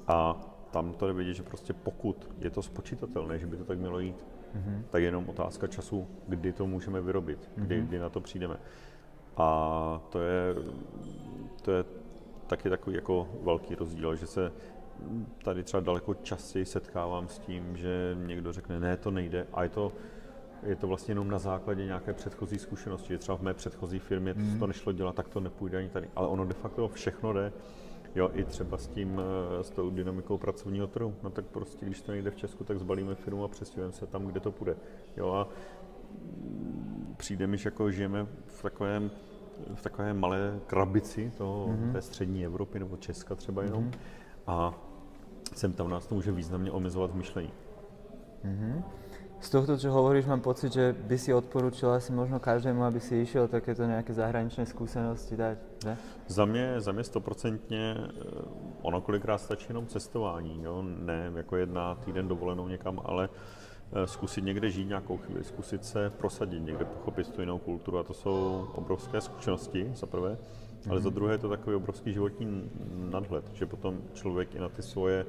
A 0.07 0.41
tam 0.75 0.93
to 0.93 1.07
jde 1.07 1.13
vidět, 1.13 1.35
že 1.35 1.43
prostě 1.43 1.73
pokud 1.73 2.31
je 2.39 2.51
to 2.51 2.63
spočítatelné, 2.63 3.39
že 3.39 3.47
by 3.47 3.57
to 3.57 3.65
tak 3.65 3.79
mělo 3.79 3.99
jít, 3.99 4.27
mm-hmm. 4.57 4.83
tak 4.91 5.03
je 5.03 5.09
jenom 5.09 5.29
otázka 5.29 5.67
času, 5.67 6.07
kdy 6.29 6.53
to 6.53 6.67
můžeme 6.67 7.01
vyrobit, 7.01 7.51
kdy, 7.55 7.81
mm-hmm. 7.81 7.87
kdy 7.87 7.99
na 7.99 8.09
to 8.09 8.21
přijdeme. 8.21 8.57
A 9.37 10.01
to 10.11 10.21
je, 10.21 10.55
to 11.63 11.73
je 11.73 11.85
taky 12.47 12.71
takový 12.71 12.97
jako 12.97 13.29
velký 13.43 13.75
rozdíl, 13.75 14.17
že 14.17 14.27
se 14.27 14.53
tady 15.45 15.63
třeba 15.63 15.81
daleko 15.81 16.15
častěji 16.15 16.65
setkávám 16.65 17.29
s 17.29 17.39
tím, 17.39 17.77
že 17.77 18.17
někdo 18.27 18.53
řekne, 18.53 18.81
ne, 18.81 18.97
to 18.97 19.11
nejde, 19.11 19.47
a 19.53 19.63
je 19.63 19.69
to, 19.69 19.93
je 20.63 20.77
to 20.77 20.87
vlastně 20.87 21.13
jenom 21.13 21.31
na 21.31 21.39
základě 21.39 21.85
nějaké 21.85 22.13
předchozí 22.13 22.59
zkušenosti, 22.59 23.09
že 23.09 23.19
třeba 23.19 23.39
v 23.39 23.43
mé 23.43 23.55
předchozí 23.55 23.99
firmě 23.99 24.35
mm. 24.37 24.59
to 24.59 24.67
nešlo 24.67 24.93
dělat, 24.93 25.15
tak 25.15 25.29
to 25.29 25.41
nepůjde 25.41 25.79
ani 25.79 25.89
tady. 25.89 26.09
Ale 26.17 26.29
ono 26.29 26.45
de 26.45 26.55
facto 26.55 26.89
všechno 26.89 27.33
jde. 27.33 27.53
Jo, 28.15 28.31
i 28.33 28.45
třeba 28.45 28.79
s 28.79 28.89
tím, 28.89 29.21
eh, 29.21 29.65
s 29.65 29.71
tou 29.71 29.91
dynamikou 29.91 30.39
pracovního 30.39 30.87
trhu. 30.87 31.15
No 31.23 31.31
tak 31.31 31.45
prostě, 31.45 31.87
když 31.87 32.03
to 32.03 32.13
nejde 32.13 32.31
v 32.31 32.37
Česku, 32.37 32.65
tak 32.65 32.79
zbalíme 32.79 33.15
firmu 33.15 33.45
a 33.45 33.49
přestěhujeme 33.49 33.93
se 33.93 34.07
tam, 34.07 34.27
kde 34.27 34.41
to 34.41 34.53
půjde. 34.53 34.77
Jo, 35.17 35.33
a 35.33 35.49
přijde 37.17 37.47
mi, 37.47 37.57
že 37.57 37.67
jako 37.67 37.91
žijeme 37.91 38.27
v 38.47 38.63
takovém 38.63 39.11
v 39.75 39.83
takové 39.83 40.15
malé 40.15 40.61
krabici 40.67 41.33
toho, 41.39 41.67
mm-hmm. 41.67 41.93
té 41.93 42.03
střední 42.03 42.45
Evropy 42.45 42.79
nebo 42.79 42.97
Česka 42.97 43.35
třeba 43.35 43.63
jenom. 43.63 43.85
Mm-hmm. 43.85 43.99
A 44.47 44.75
sem 45.55 45.73
tam 45.73 45.91
nás 45.91 46.07
to 46.07 46.15
může 46.15 46.33
významně 46.33 46.71
omezovat 46.71 47.11
v 47.11 47.15
myšlení. 47.15 47.51
Mm-hmm. 48.45 48.83
Z 49.41 49.51
tohto, 49.51 49.77
čo 49.77 49.93
hovoríš, 49.93 50.25
mám 50.25 50.41
pocit, 50.41 50.73
že 50.73 50.97
by 50.97 51.17
si 51.19 51.29
odporučil 51.35 51.93
asi 51.93 52.13
možno 52.17 52.41
každému, 52.41 52.81
aby 52.81 52.97
si 52.97 53.21
išiel 53.21 53.45
takéto 53.45 53.85
nejaké 53.85 54.17
zahraničné 54.17 54.65
skúsenosti 54.65 55.37
dať, 55.37 55.59
že? 55.85 55.93
Za 56.29 56.45
mě, 56.45 56.81
za 56.81 56.93
mě 56.93 57.05
stoprocentně 57.05 57.97
eh, 57.99 58.13
ono 58.83 59.01
kolikrát 59.01 59.39
stačí 59.39 59.67
jenom 59.69 59.87
cestování, 59.87 60.63
jo? 60.63 60.83
ne 60.83 61.33
jako 61.37 61.57
jedna 61.57 61.95
týden 61.95 62.29
dovolenou 62.29 62.69
někam, 62.69 63.01
ale 63.05 63.29
eh, 63.93 64.07
zkusit 64.07 64.45
někde 64.45 64.71
žít 64.71 64.89
nějakou 64.89 65.17
chvíli, 65.17 65.45
zkusit 65.45 65.85
se 65.85 66.11
prosadit 66.11 66.61
někde, 66.61 66.85
pochopit 66.85 67.31
tu 67.31 67.41
jinou 67.41 67.59
kulturu 67.59 67.99
a 67.99 68.03
to 68.03 68.15
jsou 68.15 68.69
obrovské 68.75 69.21
zkušenosti 69.21 69.93
za 69.95 70.07
prvé, 70.07 70.39
ale 70.91 71.01
za 71.01 71.09
mhm. 71.09 71.15
druhé 71.15 71.35
je 71.35 71.39
to 71.39 71.49
takový 71.49 71.77
obrovský 71.77 72.13
životní 72.13 72.71
nadhled, 73.11 73.45
že 73.53 73.67
potom 73.67 73.99
člověk 74.13 74.55
i 74.55 74.59
na 74.59 74.69
ty 74.69 74.83
svoje 74.83 75.27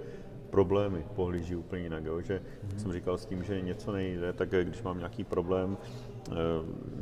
problémy 0.49 1.05
pohlíží 1.15 1.55
úplně 1.55 1.83
jinak. 1.83 2.05
Jo? 2.05 2.21
Že 2.21 2.41
mm-hmm. 2.41 2.77
jsem 2.77 2.91
říkal 2.91 3.17
s 3.17 3.25
tím, 3.25 3.43
že 3.43 3.61
něco 3.61 3.91
nejde, 3.91 4.33
tak 4.33 4.49
když 4.49 4.83
mám 4.83 4.97
nějaký 4.97 5.23
problém, 5.23 5.77
eh, 6.31 6.33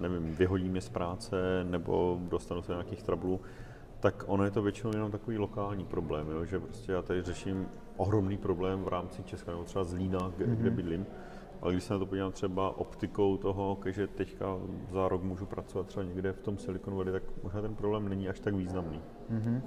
nevím, 0.02 0.36
vyhodí 0.36 0.70
mě 0.70 0.82
z 0.82 0.90
práce 0.90 1.36
nebo 1.64 2.20
dostanu 2.22 2.62
se 2.62 2.68
do 2.68 2.74
nějakých 2.74 3.04
trablů, 3.04 3.42
tak 4.00 4.24
ono 4.28 4.44
je 4.44 4.52
to 4.52 4.62
většinou 4.62 4.92
jenom 4.94 5.12
takový 5.12 5.38
lokální 5.38 5.86
problém, 5.86 6.30
jo? 6.30 6.46
že 6.46 6.60
prostě 6.60 6.92
já 6.92 7.02
tady 7.02 7.22
řeším 7.22 7.68
ohromný 7.98 8.38
problém 8.38 8.84
v 8.84 8.88
rámci 8.88 9.24
Česka, 9.24 9.52
nebo 9.52 9.64
třeba 9.64 9.84
Zlína, 9.84 10.32
kde, 10.38 10.46
mm-hmm. 10.46 10.56
kde 10.56 10.70
bydlím, 10.70 11.06
ale 11.62 11.74
když 11.74 11.84
se 11.84 11.94
na 11.94 12.00
to 12.00 12.06
podívám 12.06 12.32
třeba 12.32 12.78
optikou 12.78 13.38
toho, 13.38 13.78
že 13.86 14.08
teďka 14.08 14.58
za 14.92 15.08
rok 15.08 15.24
můžu 15.24 15.46
pracovat 15.46 15.88
třeba 15.88 16.04
někde 16.04 16.34
v 16.34 16.42
tom 16.42 16.58
Silicon 16.58 16.96
Valley, 16.96 17.14
tak 17.14 17.24
možná 17.44 17.62
ten 17.62 17.76
problém 17.76 18.10
není 18.10 18.30
až 18.30 18.40
tak 18.40 18.54
významný. 18.54 19.02
Mm-hmm 19.32 19.62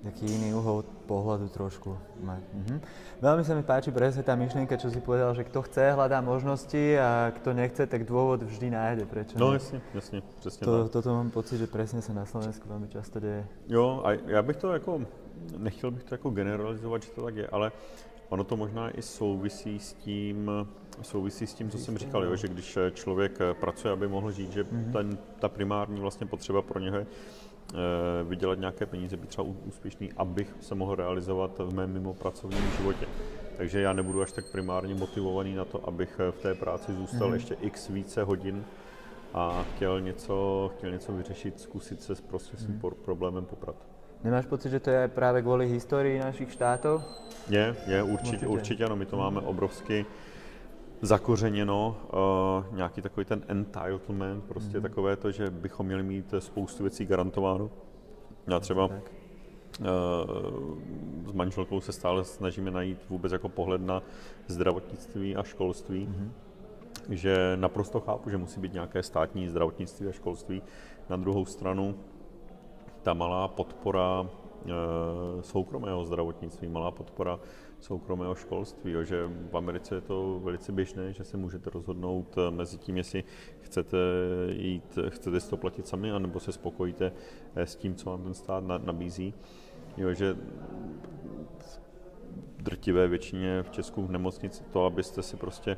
taký 0.00 0.24
iný 0.26 0.56
uhol 0.56 0.84
pohľadu 1.04 1.52
trošku 1.52 1.92
mať. 2.24 2.42
Mhm. 2.54 2.76
Veľmi 3.20 3.42
sa 3.44 3.52
mi 3.52 3.60
páči 3.60 3.92
presne 3.92 4.24
tá 4.24 4.32
myšlienka, 4.32 4.80
čo 4.80 4.88
si 4.88 5.00
povedal, 5.00 5.36
že 5.36 5.44
kto 5.44 5.60
chce, 5.68 5.92
hľadá 5.92 6.24
možnosti 6.24 6.96
a 6.96 7.30
kto 7.36 7.52
nechce, 7.52 7.84
tak 7.84 8.08
dôvod 8.08 8.40
vždy 8.40 8.72
nájde. 8.72 9.04
Prečo 9.04 9.36
no 9.38 9.52
jasně, 9.52 9.80
jasně, 9.94 10.22
přesně 10.40 10.64
to, 10.64 10.82
tak. 10.82 10.92
Toto 10.92 11.14
mám 11.14 11.30
pocit, 11.30 11.58
že 11.58 11.66
presne 11.66 12.00
sa 12.02 12.12
na 12.12 12.24
Slovensku 12.24 12.64
veľmi 12.68 12.88
často 12.88 13.20
deje. 13.20 13.44
Jo, 13.68 14.00
a 14.04 14.12
já 14.12 14.42
bych 14.42 14.56
to 14.56 14.72
jako, 14.72 15.00
nechtěl 15.58 15.90
bych 15.90 16.04
to 16.04 16.14
jako 16.14 16.30
generalizovat, 16.30 17.02
že 17.02 17.10
to 17.10 17.24
tak 17.24 17.36
je, 17.36 17.46
ale 17.48 17.72
ono 18.28 18.44
to 18.44 18.56
možná 18.56 18.90
i 18.90 19.02
souvisí 19.02 19.78
s 19.78 19.92
tím, 19.92 20.50
souvisí 21.02 21.46
s 21.46 21.54
tím, 21.54 21.70
co 21.70 21.78
jsem 21.78 21.98
říkal, 21.98 22.24
jo, 22.24 22.36
že 22.36 22.48
když 22.48 22.78
člověk 22.92 23.38
pracuje, 23.60 23.92
aby 23.92 24.08
mohl 24.08 24.30
žít, 24.30 24.52
že 24.52 24.64
mm-hmm. 24.64 24.92
ten, 24.92 25.18
ta 25.38 25.48
primární 25.48 26.00
vlastně 26.00 26.26
potřeba 26.26 26.62
pro 26.62 26.80
něho 26.80 26.96
je 26.96 27.06
vydělat 28.24 28.58
nějaké 28.58 28.86
peníze, 28.86 29.16
být 29.16 29.28
třeba 29.28 29.48
úspěšný, 29.66 30.10
abych 30.16 30.54
se 30.60 30.74
mohl 30.74 30.94
realizovat 30.94 31.58
v 31.58 31.74
mém 31.74 31.92
mimo 31.92 32.14
pracovním 32.14 32.70
životě. 32.76 33.06
Takže 33.56 33.80
já 33.80 33.92
nebudu 33.92 34.22
až 34.22 34.32
tak 34.32 34.44
primárně 34.52 34.94
motivovaný 34.94 35.54
na 35.54 35.64
to, 35.64 35.88
abych 35.88 36.20
v 36.30 36.38
té 36.42 36.54
práci 36.54 36.92
zůstal 36.92 37.30
mm-hmm. 37.30 37.34
ještě 37.34 37.56
x 37.60 37.88
více 37.88 38.22
hodin 38.22 38.64
a 39.34 39.64
chtěl 39.74 40.00
něco, 40.00 40.70
chtěl 40.76 40.90
něco 40.90 41.12
vyřešit, 41.12 41.60
zkusit 41.60 42.02
se 42.02 42.14
s 42.14 42.20
prostě 42.20 42.56
svým 42.56 42.78
mm-hmm. 42.78 42.94
problémem 43.04 43.44
poprat. 43.44 43.76
Nemáš 44.24 44.46
pocit, 44.46 44.70
že 44.70 44.80
to 44.80 44.90
je 44.90 45.08
právě 45.08 45.42
kvůli 45.42 45.68
historii 45.68 46.18
našich 46.18 46.52
států? 46.52 47.02
Je, 47.50 47.76
je, 47.86 48.02
určitě, 48.02 48.28
určitě, 48.28 48.46
určitě 48.46 48.84
ano, 48.84 48.96
my 48.96 49.06
to 49.06 49.16
máme 49.16 49.40
obrovsky 49.40 50.06
zakořeněno, 51.02 51.96
uh, 52.68 52.76
nějaký 52.76 53.02
takový 53.02 53.24
ten 53.26 53.42
entitlement, 53.48 54.44
prostě 54.44 54.78
mm-hmm. 54.78 54.82
takové 54.82 55.16
to, 55.16 55.30
že 55.30 55.50
bychom 55.50 55.86
měli 55.86 56.02
mít 56.02 56.34
spoustu 56.38 56.82
věcí 56.82 57.06
garantováno. 57.06 57.70
Já 58.46 58.60
třeba 58.60 58.84
uh, 58.86 58.92
s 61.26 61.32
manželkou 61.32 61.80
se 61.80 61.92
stále 61.92 62.24
snažíme 62.24 62.70
najít 62.70 62.98
vůbec 63.08 63.32
jako 63.32 63.48
pohled 63.48 63.80
na 63.80 64.02
zdravotnictví 64.46 65.36
a 65.36 65.42
školství, 65.42 66.08
mm-hmm. 66.08 66.30
že 67.08 67.56
naprosto 67.56 68.00
chápu, 68.00 68.30
že 68.30 68.36
musí 68.36 68.60
být 68.60 68.72
nějaké 68.72 69.02
státní 69.02 69.48
zdravotnictví 69.48 70.08
a 70.08 70.12
školství. 70.12 70.62
Na 71.08 71.16
druhou 71.16 71.44
stranu 71.44 71.94
ta 73.02 73.14
malá 73.14 73.48
podpora 73.48 74.20
uh, 74.20 74.28
soukromého 75.40 76.04
zdravotnictví, 76.04 76.68
malá 76.68 76.90
podpora 76.90 77.38
soukromého 77.84 78.34
školství, 78.34 78.92
jo, 78.92 79.04
že 79.04 79.30
v 79.50 79.56
Americe 79.56 79.94
je 79.94 80.00
to 80.00 80.40
velice 80.44 80.72
běžné, 80.72 81.12
že 81.12 81.24
se 81.24 81.36
můžete 81.36 81.70
rozhodnout 81.70 82.36
eh, 82.38 82.50
mezi 82.50 82.78
tím, 82.78 82.96
jestli 82.96 83.24
chcete 83.60 83.96
jít, 84.50 84.98
chcete 85.08 85.40
si 85.40 85.50
to 85.50 85.56
platit 85.56 85.88
sami, 85.88 86.10
anebo 86.10 86.40
se 86.40 86.52
spokojíte 86.52 87.12
eh, 87.54 87.66
s 87.66 87.76
tím, 87.76 87.94
co 87.94 88.10
vám 88.10 88.22
ten 88.22 88.34
stát 88.34 88.64
nabízí. 88.84 89.34
Jo, 89.96 90.14
že 90.14 90.36
v 91.58 92.62
drtivé 92.62 93.08
většině 93.08 93.62
v 93.62 93.70
Česku 93.70 94.02
v 94.02 94.10
nemocnici 94.10 94.64
to, 94.72 94.84
abyste 94.84 95.22
si 95.22 95.36
prostě 95.36 95.76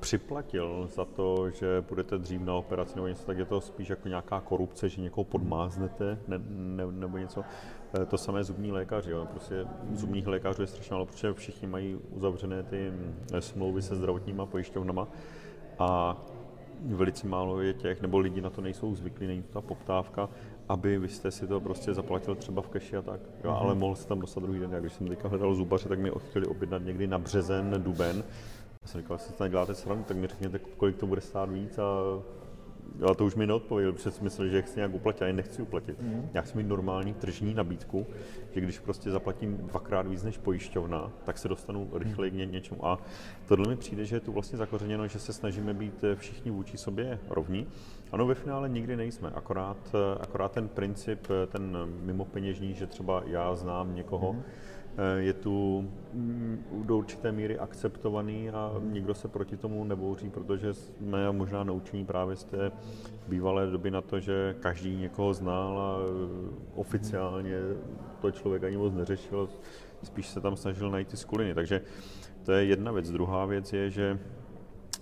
připlatil 0.00 0.88
za 0.94 1.04
to, 1.04 1.50
že 1.50 1.84
budete 1.88 2.18
dřív 2.18 2.40
na 2.40 2.54
operaci 2.54 2.96
nebo 2.96 3.08
něco, 3.08 3.26
tak 3.26 3.38
je 3.38 3.44
to 3.44 3.60
spíš 3.60 3.88
jako 3.88 4.08
nějaká 4.08 4.40
korupce, 4.40 4.88
že 4.88 5.02
někoho 5.02 5.24
podmáznete 5.24 6.18
ne, 6.28 6.40
ne, 6.48 6.86
nebo 6.90 7.18
něco. 7.18 7.44
Eh, 8.02 8.06
to 8.06 8.18
samé 8.18 8.44
zubní 8.44 8.72
lékaři. 8.72 9.10
Jo. 9.10 9.26
Prostě 9.30 9.66
zubních 9.92 10.26
lékařů 10.26 10.62
je 10.62 10.66
strašně 10.66 10.94
málo, 10.94 11.06
protože 11.06 11.32
všichni 11.32 11.68
mají 11.68 11.96
uzavřené 12.10 12.62
ty 12.62 12.92
eh, 13.32 13.40
smlouvy 13.40 13.82
se 13.82 13.96
zdravotníma 13.96 14.46
pojišťovnama 14.46 15.08
a 15.78 16.16
velice 16.84 17.26
málo 17.26 17.60
je 17.60 17.74
těch, 17.74 18.02
nebo 18.02 18.18
lidi 18.18 18.40
na 18.40 18.50
to 18.50 18.60
nejsou 18.60 18.94
zvyklí, 18.94 19.26
není 19.26 19.42
to 19.42 19.52
ta 19.52 19.60
poptávka, 19.60 20.28
aby 20.68 20.98
vy 20.98 21.08
jste 21.08 21.30
si 21.30 21.46
to 21.46 21.60
prostě 21.60 21.94
zaplatil 21.94 22.34
třeba 22.34 22.62
v 22.62 22.68
keši 22.68 22.96
a 22.96 23.02
tak, 23.02 23.20
jo, 23.44 23.50
mm-hmm. 23.50 23.62
ale 23.62 23.74
mohl 23.74 23.94
se 23.94 24.08
tam 24.08 24.20
dostat 24.20 24.42
druhý 24.42 24.60
den. 24.60 24.72
Já 24.72 24.80
když 24.80 24.92
jsem 24.92 25.08
teďka 25.08 25.28
hledal 25.28 25.54
zubaře, 25.54 25.88
tak 25.88 25.98
mi 25.98 26.10
chtěli 26.28 26.46
objednat 26.46 26.82
někdy 26.84 27.06
na 27.06 27.18
březen, 27.18 27.82
duben. 27.82 28.24
Já 28.82 28.88
jsem 28.88 29.00
říkal, 29.00 29.14
jestli 29.14 29.34
to 29.34 29.44
neděláte 29.44 29.74
srandu, 29.74 30.04
tak 30.04 30.16
mi 30.16 30.26
řekněte, 30.26 30.58
kolik 30.58 30.96
to 30.96 31.06
bude 31.06 31.20
stát 31.20 31.50
víc 31.50 31.78
a 31.78 31.92
ale 33.02 33.14
to 33.14 33.24
už 33.24 33.34
mi 33.34 33.46
neodpověděl, 33.46 33.92
protože 33.92 34.10
si 34.10 34.24
myslel, 34.24 34.48
že 34.48 34.62
chci 34.62 34.78
nějak 34.78 34.94
uplatit, 34.94 35.24
a 35.24 35.32
nechci 35.32 35.62
uplatit. 35.62 36.02
Mm. 36.02 36.28
Já 36.34 36.42
chci 36.42 36.56
mít 36.56 36.66
normální 36.66 37.14
tržní 37.14 37.54
nabídku, 37.54 38.06
že 38.54 38.60
když 38.60 38.78
prostě 38.78 39.10
zaplatím 39.10 39.56
dvakrát 39.56 40.06
víc 40.06 40.22
než 40.22 40.38
pojišťovna, 40.38 41.12
tak 41.24 41.38
se 41.38 41.48
dostanu 41.48 41.90
rychleji 41.94 42.30
k 42.30 42.34
něčemu. 42.34 42.86
A 42.86 42.98
tohle 43.46 43.68
mi 43.68 43.76
přijde, 43.76 44.04
že 44.04 44.16
je 44.16 44.20
tu 44.20 44.32
vlastně 44.32 44.58
zakořeněno, 44.58 45.08
že 45.08 45.18
se 45.18 45.32
snažíme 45.32 45.74
být 45.74 46.04
eh, 46.04 46.16
všichni 46.16 46.50
vůči 46.50 46.78
sobě 46.78 47.18
rovní. 47.30 47.66
Ano, 48.12 48.26
ve 48.26 48.34
finále 48.34 48.68
nikdy 48.68 48.96
nejsme, 48.96 49.30
akorát, 49.34 49.94
eh, 49.94 50.18
akorát 50.20 50.52
ten 50.52 50.68
princip, 50.68 51.26
eh, 51.30 51.46
ten 51.46 51.78
mimo 52.02 52.24
peněžní, 52.24 52.74
že 52.74 52.86
třeba 52.86 53.22
já 53.26 53.54
znám 53.54 53.94
někoho, 53.94 54.32
mm 54.32 54.42
je 55.16 55.32
tu 55.32 55.88
mm, 56.12 56.64
do 56.84 56.96
určité 56.96 57.32
míry 57.32 57.58
akceptovaný 57.58 58.50
a 58.50 58.72
nikdo 58.80 59.14
se 59.14 59.28
proti 59.28 59.56
tomu 59.56 59.84
nebouří, 59.84 60.30
protože 60.30 60.74
jsme 60.74 61.32
možná 61.32 61.64
naučení 61.64 62.04
právě 62.04 62.36
z 62.36 62.44
té 62.44 62.72
bývalé 63.28 63.66
doby 63.66 63.90
na 63.90 64.00
to, 64.00 64.20
že 64.20 64.56
každý 64.60 64.96
někoho 64.96 65.34
znal 65.34 65.78
a 65.78 65.96
eh, 65.98 66.54
oficiálně 66.74 67.58
to 68.20 68.30
člověk 68.30 68.64
ani 68.64 68.76
moc 68.76 68.94
neřešil, 68.94 69.48
spíš 70.02 70.28
se 70.28 70.40
tam 70.40 70.56
snažil 70.56 70.90
najít 70.90 71.08
ty 71.08 71.16
skuliny. 71.16 71.54
Takže 71.54 71.80
to 72.42 72.52
je 72.52 72.64
jedna 72.64 72.92
věc. 72.92 73.10
Druhá 73.10 73.46
věc 73.46 73.72
je, 73.72 73.90
že 73.90 74.18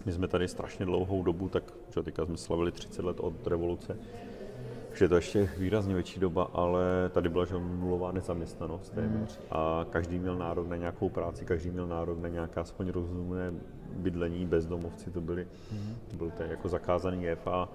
my 0.07 0.13
jsme 0.13 0.29
tady 0.29 0.49
strašně 0.49 0.85
dlouhou 0.85 1.23
dobu, 1.23 1.49
tak 1.49 1.65
že 1.95 2.03
teďka 2.03 2.27
jsme 2.27 2.37
slavili 2.37 2.73
30 2.73 3.05
let 3.05 3.21
od 3.21 3.47
revoluce, 3.47 3.99
už 4.93 5.01
je 5.01 5.09
to 5.09 5.15
ještě 5.15 5.51
výrazně 5.59 5.95
větší 5.95 6.21
doba, 6.21 6.51
ale 6.53 6.83
tady 7.11 7.29
byla 7.29 7.45
že 7.45 7.55
nulová 7.59 8.13
nezaměstnanost 8.13 8.91
téměř 8.91 9.39
mm. 9.39 9.45
a 9.51 9.87
každý 9.91 10.19
měl 10.19 10.37
nárok 10.37 10.69
na 10.69 10.77
nějakou 10.77 11.09
práci, 11.09 11.45
každý 11.45 11.71
měl 11.71 11.87
nárok 11.87 12.21
na 12.21 12.29
nějaké 12.29 12.61
aspoň 12.61 12.89
rozumné 12.89 13.53
bydlení, 13.97 14.47
bezdomovci 14.47 15.11
to 15.11 15.21
byli, 15.21 15.47
mm. 15.73 15.97
to 16.11 16.17
byl 16.17 16.31
ten 16.31 16.51
jako 16.51 16.69
zakázaný 16.69 17.23
jev 17.23 17.47
a, 17.47 17.69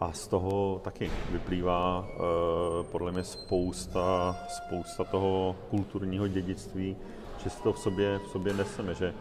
a 0.00 0.12
z 0.12 0.28
toho 0.28 0.80
taky 0.84 1.10
vyplývá 1.30 2.00
uh, 2.00 2.86
podle 2.92 3.12
mě 3.12 3.24
spousta, 3.24 4.36
spousta 4.48 5.04
toho 5.04 5.56
kulturního 5.70 6.28
dědictví, 6.28 6.96
že 7.44 7.50
si 7.50 7.62
to 7.62 7.72
v 7.72 7.78
sobě, 7.78 8.18
v 8.18 8.28
sobě 8.28 8.54
neseme, 8.54 8.94
že 8.94 9.14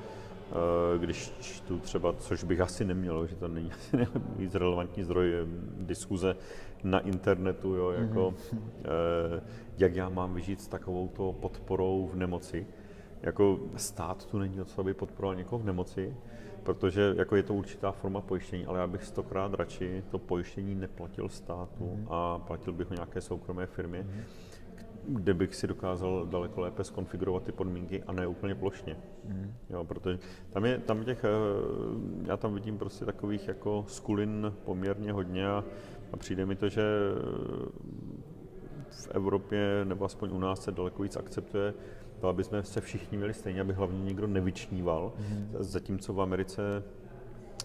když 0.97 1.33
čtu 1.41 1.79
třeba, 1.79 2.13
což 2.13 2.43
bych 2.43 2.61
asi 2.61 2.85
neměl, 2.85 3.27
že 3.27 3.35
to 3.35 3.47
není 3.47 3.71
asi 3.73 3.97
nejvíc 3.97 4.55
relevantní 4.55 5.03
zdroj 5.03 5.33
eh, 5.33 5.45
diskuze 5.77 6.35
na 6.83 6.99
internetu, 6.99 7.75
jo, 7.75 7.91
jako 7.91 8.31
mm-hmm. 8.31 9.41
jak 9.77 9.95
já 9.95 10.09
mám 10.09 10.33
vyžít 10.33 10.61
s 10.61 10.67
takovou 10.67 11.07
podporou 11.41 12.09
v 12.13 12.15
nemoci. 12.15 12.67
Jako 13.21 13.59
stát 13.75 14.25
tu 14.25 14.39
není 14.39 14.61
od 14.61 14.67
toho, 14.67 14.83
aby 14.83 14.93
podporoval 14.93 15.35
někoho 15.35 15.59
v 15.59 15.65
nemoci, 15.65 16.13
protože 16.63 17.13
jako 17.17 17.35
je 17.35 17.43
to 17.43 17.53
určitá 17.53 17.91
forma 17.91 18.21
pojištění, 18.21 18.65
ale 18.65 18.79
já 18.79 18.87
bych 18.87 19.03
stokrát 19.03 19.53
radši 19.53 20.03
to 20.11 20.19
pojištění 20.19 20.75
neplatil 20.75 21.29
státu 21.29 21.83
mm-hmm. 21.83 22.07
a 22.09 22.39
platil 22.39 22.73
bych 22.73 22.89
ho 22.89 22.95
nějaké 22.95 23.21
soukromé 23.21 23.65
firmě. 23.65 23.99
Mm-hmm 23.99 24.42
kde 25.07 25.33
bych 25.33 25.55
si 25.55 25.67
dokázal 25.67 26.27
daleko 26.31 26.61
lépe 26.61 26.83
skonfigurovat 26.83 27.43
ty 27.43 27.51
podmínky 27.51 28.03
a 28.03 28.11
ne 28.11 28.27
úplně 28.27 28.55
plošně. 28.55 28.97
Mm. 29.25 29.53
Jo, 29.69 29.83
protože 29.83 30.19
tam 30.49 30.65
je, 30.65 30.77
tam 30.77 31.03
těch, 31.03 31.23
eh, 31.23 31.29
já 32.27 32.37
tam 32.37 32.53
vidím 32.53 32.77
prostě 32.77 33.05
takových 33.05 33.47
jako 33.47 33.85
skulin 33.87 34.53
poměrně 34.65 35.11
hodně 35.11 35.47
a, 35.47 35.63
a 36.13 36.17
přijde 36.17 36.45
mi 36.45 36.55
to, 36.55 36.69
že 36.69 36.83
v 38.89 39.07
Evropě 39.11 39.85
nebo 39.85 40.05
aspoň 40.05 40.31
u 40.31 40.39
nás 40.39 40.63
se 40.63 40.71
daleko 40.71 41.03
víc 41.03 41.17
akceptuje 41.17 41.73
to, 42.19 42.27
aby 42.27 42.43
jsme 42.43 42.63
se 42.63 42.81
všichni 42.81 43.17
měli 43.17 43.33
stejně, 43.33 43.61
aby 43.61 43.73
hlavně 43.73 44.03
nikdo 44.03 44.27
nevyčníval, 44.27 45.13
mm. 45.19 45.49
zatímco 45.59 46.13
v 46.13 46.21
Americe 46.21 46.83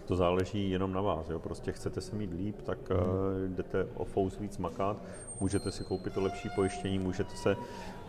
to 0.09 0.17
záleží 0.17 0.71
jenom 0.71 0.93
na 0.93 1.01
vás. 1.01 1.29
Jo? 1.29 1.39
Prostě 1.39 1.73
chcete 1.73 2.01
se 2.01 2.17
mít 2.17 2.33
líp, 2.33 2.63
tak 2.63 2.91
mm. 2.91 2.97
uh, 2.97 3.57
jdete 3.57 3.87
o 3.95 4.05
fous 4.05 4.39
víc 4.39 4.59
makat, 4.59 4.97
můžete 5.41 5.73
si 5.73 5.85
koupit 5.85 6.13
to 6.13 6.21
lepší 6.21 6.49
pojištění, 6.55 6.99
můžete 6.99 7.37
se 7.37 7.57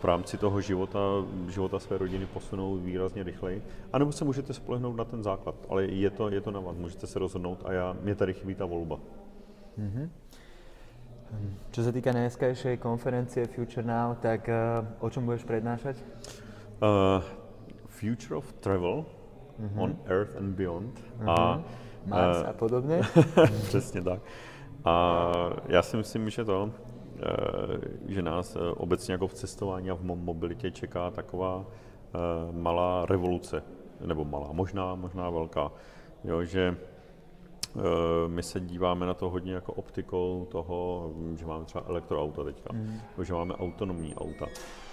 v 0.00 0.04
rámci 0.04 0.38
toho 0.38 0.60
života, 0.60 0.98
života 1.48 1.78
své 1.78 1.98
rodiny 1.98 2.26
posunout 2.26 2.76
výrazně 2.76 3.22
rychleji, 3.22 3.62
anebo 3.92 4.12
se 4.12 4.24
můžete 4.24 4.54
spolehnout 4.54 4.96
na 4.96 5.04
ten 5.04 5.22
základ, 5.22 5.54
ale 5.68 5.84
je 5.84 6.10
to, 6.10 6.28
je 6.28 6.40
to 6.40 6.50
na 6.50 6.60
vás, 6.60 6.76
můžete 6.76 7.06
se 7.06 7.18
rozhodnout 7.18 7.62
a 7.64 7.72
já, 7.72 7.96
mě 8.02 8.14
tady 8.14 8.34
chybí 8.34 8.54
ta 8.54 8.64
volba. 8.64 8.98
Mm-hmm. 9.78 10.08
Čo 11.70 11.86
sa 11.86 11.94
týka 11.94 12.10
dneskajšej 12.10 12.82
konferencie 12.82 13.46
Future 13.46 13.86
Now, 13.86 14.18
tak 14.18 14.50
uh, 14.50 14.82
o 14.98 15.06
čom 15.06 15.30
budeš 15.30 15.46
prednášať? 15.46 15.94
Uh, 16.82 17.22
future 17.86 18.34
of 18.34 18.50
Travel 18.58 19.06
mm-hmm. 19.60 19.82
on 19.82 19.96
Earth 20.06 20.36
and 20.36 20.54
Beyond. 20.54 21.00
Mm-hmm. 21.00 21.30
A 21.30 21.62
Mars 22.06 22.42
a 22.48 22.52
podobně. 22.52 23.00
Přesně 23.68 24.02
tak. 24.02 24.20
A 24.84 25.22
já 25.68 25.82
si 25.82 25.96
myslím, 25.96 26.30
že 26.30 26.44
to, 26.44 26.70
eh, 27.18 27.24
že 28.08 28.22
nás 28.22 28.56
eh, 28.56 28.58
obecně 28.76 29.12
jako 29.12 29.26
v 29.26 29.34
cestování 29.34 29.90
a 29.90 29.94
v 29.94 30.02
mobilitě 30.02 30.70
čeká 30.70 31.10
taková 31.10 31.64
eh, 31.66 32.18
malá 32.52 33.06
revoluce, 33.06 33.62
nebo 34.06 34.24
malá, 34.24 34.52
možná, 34.52 34.94
možná 34.94 35.30
velká. 35.30 35.72
Jo, 36.24 36.44
že 36.44 36.76
my 38.26 38.42
se 38.42 38.60
díváme 38.60 39.06
na 39.06 39.14
to 39.14 39.30
hodně 39.30 39.54
jako 39.54 39.72
optikou 39.72 40.46
toho, 40.50 41.10
že 41.36 41.46
máme 41.46 41.64
třeba 41.64 41.84
elektroauta 41.88 42.44
teďka, 42.44 42.72
mm. 42.72 43.00
že 43.22 43.34
máme 43.34 43.54
autonomní 43.54 44.14
auta. 44.14 44.46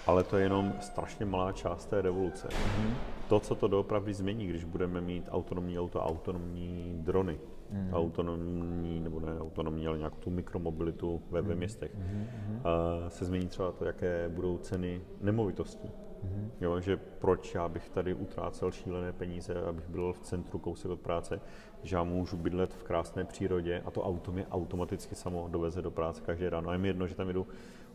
Ale 0.08 0.24
to 0.24 0.36
je 0.36 0.42
jenom 0.42 0.72
strašně 0.80 1.26
malá 1.26 1.52
část 1.52 1.86
té 1.86 2.02
revoluce. 2.02 2.48
Mm 2.78 2.94
to, 3.28 3.40
co 3.40 3.54
to 3.54 3.68
doopravdy 3.68 4.14
změní, 4.14 4.46
když 4.46 4.64
budeme 4.64 5.00
mít 5.00 5.28
autonomní 5.30 5.78
auto, 5.78 6.00
autonomní 6.00 6.98
drony, 7.00 7.38
mm. 7.70 7.90
autonomní, 7.92 9.00
nebo 9.00 9.20
ne 9.20 9.40
autonomní, 9.40 9.86
ale 9.86 9.98
nějakou 9.98 10.16
tu 10.16 10.30
mikromobilitu 10.30 11.22
ve, 11.30 11.42
ve 11.42 11.48
mhm. 11.48 11.58
městech, 11.58 11.94
mm. 11.94 12.26
a 12.64 13.10
se 13.10 13.24
změní 13.24 13.46
třeba 13.46 13.72
to, 13.72 13.84
jaké 13.84 14.28
budou 14.28 14.58
ceny 14.58 15.00
nemovitostí. 15.20 15.90
Mm. 16.22 16.50
Jo, 16.60 16.80
že 16.80 16.96
proč 16.96 17.54
já 17.54 17.68
bych 17.68 17.88
tady 17.88 18.14
utrácel 18.14 18.70
šílené 18.70 19.12
peníze, 19.12 19.54
abych 19.54 19.88
byl 19.88 20.12
v 20.12 20.20
centru 20.20 20.58
kousek 20.58 20.90
od 20.90 21.00
práce, 21.00 21.40
že 21.82 21.96
já 21.96 22.04
můžu 22.04 22.36
bydlet 22.36 22.74
v 22.74 22.82
krásné 22.82 23.24
přírodě 23.24 23.82
a 23.84 23.90
to 23.90 24.02
auto 24.02 24.32
mě 24.32 24.46
automaticky 24.46 25.14
samo 25.14 25.48
doveze 25.50 25.82
do 25.82 25.90
práce 25.90 26.22
každý 26.26 26.48
ráno. 26.48 26.70
A 26.70 26.72
je 26.72 26.78
mi 26.78 26.88
jedno, 26.88 27.06
že 27.06 27.14
tam 27.14 27.28
jedu 27.28 27.46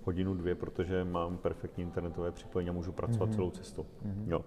hodinu, 0.06 0.34
dvě, 0.34 0.56
protože 0.56 1.04
mám 1.04 1.38
perfektní 1.38 1.84
internetové 1.84 2.32
připojení 2.32 2.70
a 2.70 2.74
můžu 2.74 2.92
pracovat 2.92 3.30
mm-hmm. 3.30 3.36
celou 3.36 3.52
cestu. 3.52 3.86
Mm-hmm. 4.06 4.32
Jo. 4.32 4.46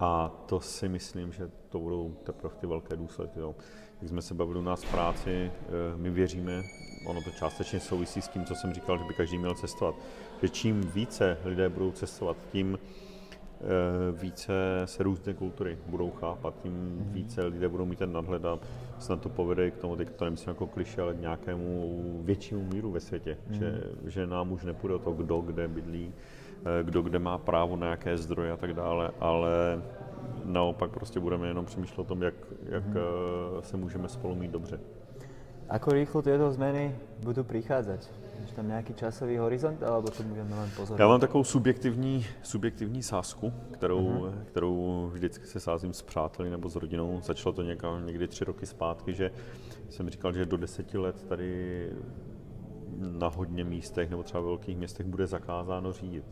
A 0.00 0.28
to 0.46 0.60
si 0.60 0.88
myslím, 0.88 1.32
že 1.32 1.50
to 1.68 1.78
budou 1.78 2.16
teprve 2.22 2.54
ty 2.60 2.66
velké 2.66 2.96
důsledky. 2.96 3.40
Jo. 3.40 3.54
Jak 4.00 4.08
jsme 4.08 4.22
se 4.22 4.34
bavili 4.34 4.58
u 4.58 4.62
nás 4.62 4.84
v 4.84 4.90
práci, 4.90 5.30
eh, 5.30 5.96
my 5.96 6.10
věříme, 6.10 6.62
ono 7.06 7.22
to 7.22 7.30
částečně 7.30 7.80
souvisí 7.80 8.22
s 8.22 8.28
tím, 8.28 8.44
co 8.44 8.54
jsem 8.54 8.74
říkal, 8.74 8.98
že 8.98 9.04
by 9.04 9.14
každý 9.14 9.38
měl 9.38 9.54
cestovat, 9.54 9.94
že 10.42 10.48
čím 10.48 10.80
více 10.80 11.38
lidé 11.44 11.68
budou 11.68 11.92
cestovat, 11.92 12.36
tím 12.52 12.78
více 14.12 14.52
se 14.84 15.02
různé 15.02 15.34
kultury 15.34 15.78
budou 15.86 16.10
chápat, 16.10 16.54
tím 16.62 16.72
mm-hmm. 16.72 17.12
více 17.12 17.44
lidé 17.44 17.68
budou 17.68 17.84
mít 17.84 17.98
ten 17.98 18.12
nadhled 18.12 18.44
a 18.44 18.58
snad 18.98 19.20
to 19.20 19.28
povede 19.28 19.70
k 19.70 19.76
tomu, 19.76 19.96
teď 19.96 20.10
to 20.10 20.24
nemyslím 20.24 20.48
jako 20.48 20.66
kliše, 20.66 21.02
ale 21.02 21.14
k 21.14 21.20
nějakému 21.20 22.20
většímu 22.24 22.62
míru 22.62 22.90
ve 22.90 23.00
světě, 23.00 23.36
mm-hmm. 23.50 23.58
že, 23.58 23.82
že 24.06 24.26
nám 24.26 24.52
už 24.52 24.64
nepůjde 24.64 24.94
o 24.94 24.98
to, 24.98 25.12
kdo 25.12 25.40
kde 25.40 25.68
bydlí, 25.68 26.12
Eh, 26.64 26.84
kdo 26.84 27.02
kde 27.02 27.18
má 27.18 27.38
právo 27.38 27.76
na 27.76 27.90
jaké 27.90 28.16
zdroje 28.16 28.52
a 28.52 28.56
tak 28.56 28.72
dále, 28.72 29.10
ale 29.20 29.82
naopak 30.44 30.90
prostě 30.90 31.20
budeme 31.20 31.48
jenom 31.48 31.64
přemýšlet 31.64 31.98
o 31.98 32.04
tom, 32.04 32.22
jak, 32.22 32.34
jak 32.68 32.84
hmm. 32.84 32.94
se 33.60 33.76
můžeme 33.76 34.08
spolu 34.08 34.34
mít 34.34 34.50
dobře. 34.50 34.80
Ako 35.68 35.96
rýchlo 35.96 36.20
tieto 36.20 36.52
zmeny 36.52 36.92
budú 37.24 37.40
prichádzať? 37.40 38.04
Je 38.44 38.52
tam 38.52 38.68
nějaký 38.68 38.94
časový 38.94 39.36
horizont, 39.40 39.82
alebo 39.82 40.10
to 40.10 40.22
budeme 40.22 40.52
len 40.56 40.70
pozorovat? 40.76 41.00
Já 41.00 41.08
mám 41.08 41.20
takovou 41.20 41.44
subjektivní, 41.44 42.26
subjektivní 42.42 43.02
sázku, 43.02 43.52
kterou, 43.70 44.08
mm-hmm. 44.08 44.44
kterou 44.44 45.10
vždycky 45.12 45.46
se 45.46 45.60
sázím 45.60 45.92
s 45.92 46.02
přáteli 46.02 46.50
nebo 46.50 46.68
s 46.68 46.76
rodinou. 46.76 47.20
Začalo 47.24 47.52
to 47.52 47.62
někam, 47.62 48.06
někdy 48.06 48.28
tři 48.28 48.44
roky 48.44 48.66
zpátky, 48.66 49.14
že 49.14 49.30
jsem 49.90 50.10
říkal, 50.10 50.32
že 50.32 50.46
do 50.46 50.56
deseti 50.56 50.98
let 50.98 51.24
tady 51.28 51.90
na 52.98 53.28
hodně 53.28 53.64
místech 53.64 54.10
nebo 54.10 54.22
třeba 54.22 54.40
v 54.40 54.44
velkých 54.44 54.76
městech 54.76 55.06
bude 55.06 55.26
zakázáno 55.26 55.92
řídit 55.92 56.24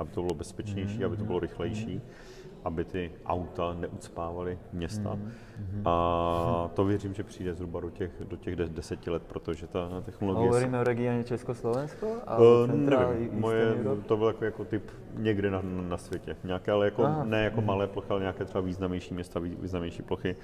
aby 0.00 0.10
to 0.10 0.22
bylo 0.22 0.34
bezpečnější, 0.34 0.98
mm-hmm. 0.98 1.06
aby 1.06 1.16
to 1.16 1.24
bylo 1.24 1.38
rychlejší, 1.40 1.86
mm-hmm. 1.86 2.39
Aby 2.64 2.84
ty 2.84 3.12
auta 3.26 3.74
neucpávaly 3.74 4.58
města. 4.72 5.14
Mm-hmm. 5.14 5.82
A 5.84 6.70
to 6.74 6.84
věřím, 6.84 7.14
že 7.14 7.22
přijde 7.22 7.54
zhruba 7.54 7.80
do 7.80 7.90
těch, 7.90 8.10
do 8.28 8.36
těch 8.36 8.56
deseti 8.56 9.10
let, 9.10 9.22
protože 9.22 9.66
ta 9.66 10.00
technologie... 10.00 10.48
Hovoríme 10.48 10.80
o 10.80 10.84
regioně 10.84 11.24
Československo? 11.24 12.06
Uh, 12.06 12.74
nevím, 12.74 13.30
moje, 13.32 13.74
to 14.06 14.16
byl 14.16 14.26
jako, 14.26 14.44
jako 14.44 14.64
typ 14.64 14.90
někde 15.14 15.50
na, 15.50 15.62
na 15.62 15.96
světě. 15.96 16.36
Nějaké, 16.44 16.72
ale 16.72 16.84
jako, 16.84 17.04
Aha. 17.04 17.24
ne 17.24 17.44
jako 17.44 17.60
mm-hmm. 17.60 17.64
malé 17.64 17.86
plochy, 17.86 18.10
ale 18.10 18.20
nějaké 18.20 18.44
třeba 18.44 18.60
významnější 18.60 19.14
města, 19.14 19.40
významnější 19.40 20.02
plochy. 20.02 20.36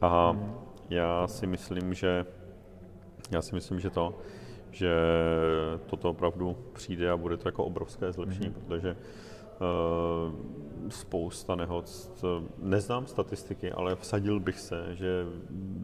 A 0.00 0.32
mm-hmm. 0.32 0.50
já 0.90 1.26
si 1.26 1.46
myslím, 1.46 1.94
že 1.94 2.26
já 3.30 3.42
si 3.42 3.54
myslím, 3.54 3.80
že 3.80 3.90
to, 3.90 4.18
že 4.70 4.92
toto 5.86 6.10
opravdu 6.10 6.56
přijde 6.72 7.10
a 7.10 7.16
bude 7.16 7.36
to 7.36 7.48
jako 7.48 7.64
obrovské 7.64 8.12
zlepšení, 8.12 8.50
mm-hmm. 8.50 8.66
protože 8.66 8.96
spousta 10.88 11.54
nehod. 11.54 12.10
Neznám 12.58 13.06
statistiky, 13.06 13.72
ale 13.72 13.96
vsadil 13.96 14.40
bych 14.40 14.60
se, 14.60 14.94
že 14.94 15.24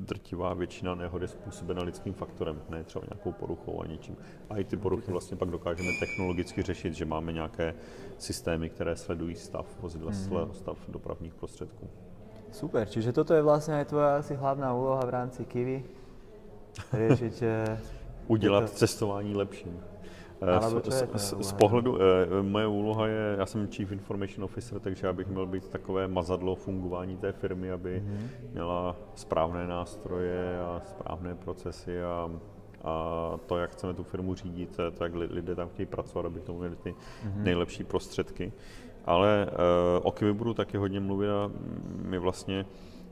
drtivá 0.07 0.55
většina 0.55 0.95
nehod 0.95 1.23
je 1.23 1.29
způsobena 1.29 1.83
lidským 1.83 2.13
faktorem, 2.13 2.63
ne 2.69 2.85
třeba 2.85 3.05
nějakou 3.11 3.33
poruchou 3.33 3.83
a 3.83 3.87
něčím. 3.87 4.17
A 4.51 4.59
i 4.59 4.65
ty 4.65 4.77
poruchy 4.77 5.13
vlastně 5.13 5.37
pak 5.37 5.51
dokážeme 5.51 5.89
technologicky 6.01 6.63
řešit, 6.63 6.95
že 6.95 7.05
máme 7.05 7.33
nějaké 7.33 7.75
systémy, 8.19 8.71
které 8.71 8.97
sledují 8.97 9.35
stav 9.35 9.67
vozidla, 9.81 10.13
mm-hmm. 10.13 10.51
stav 10.53 10.79
dopravních 10.89 11.35
prostředků. 11.35 11.89
Super, 12.53 12.89
čiže 12.89 13.13
toto 13.13 13.35
je 13.35 13.43
vlastně 13.43 13.75
aj 13.75 13.85
tvoja 13.85 14.17
asi 14.17 14.35
hlavná 14.35 14.75
úloha 14.75 15.03
v 15.07 15.11
rámci 15.11 15.45
Kiwi? 15.45 15.85
Riešiť... 16.93 17.43
Udělat 18.27 18.71
to... 18.71 18.77
cestování 18.77 19.35
lepším. 19.35 19.94
Z, 20.91 21.09
z, 21.15 21.35
z 21.49 21.53
pohledu, 21.53 21.99
eh, 22.03 22.43
moje 22.43 22.67
úloha 22.67 23.07
je, 23.07 23.37
já 23.39 23.47
jsem 23.47 23.69
Chief 23.69 23.93
Information 23.93 24.45
Officer, 24.45 24.81
takže 24.81 25.07
já 25.07 25.13
bych 25.13 25.29
měl 25.29 25.47
být 25.47 25.69
takové 25.69 26.09
mazadlo 26.09 26.55
fungování 26.55 27.17
té 27.17 27.33
firmy, 27.33 27.71
aby 27.71 28.03
mm-hmm. 28.07 28.29
měla 28.53 28.97
správné 29.15 29.67
nástroje 29.67 30.61
a 30.61 30.83
správné 30.85 31.35
procesy 31.35 32.03
a, 32.03 32.31
a 32.85 33.33
to, 33.47 33.59
jak 33.59 33.71
chceme 33.71 33.95
tu 33.95 34.03
firmu 34.03 34.35
řídit, 34.35 34.77
to, 34.97 35.05
jak 35.05 35.15
lidé 35.15 35.55
tam 35.55 35.69
chtějí 35.69 35.87
pracovat, 35.87 36.27
aby 36.27 36.41
k 36.41 36.45
tomu 36.45 36.59
měli 36.59 36.77
ty 36.77 36.91
mm-hmm. 36.91 37.43
nejlepší 37.43 37.85
prostředky. 37.85 38.53
Ale 39.05 39.47
uh, 39.47 40.01
o 40.03 40.13
Kiwi 40.13 40.33
budu 40.33 40.55
taky 40.55 40.77
hodně 40.77 41.01
mluvit 41.01 41.31
a 41.31 41.51
my 42.03 42.19
vlastně 42.19 42.67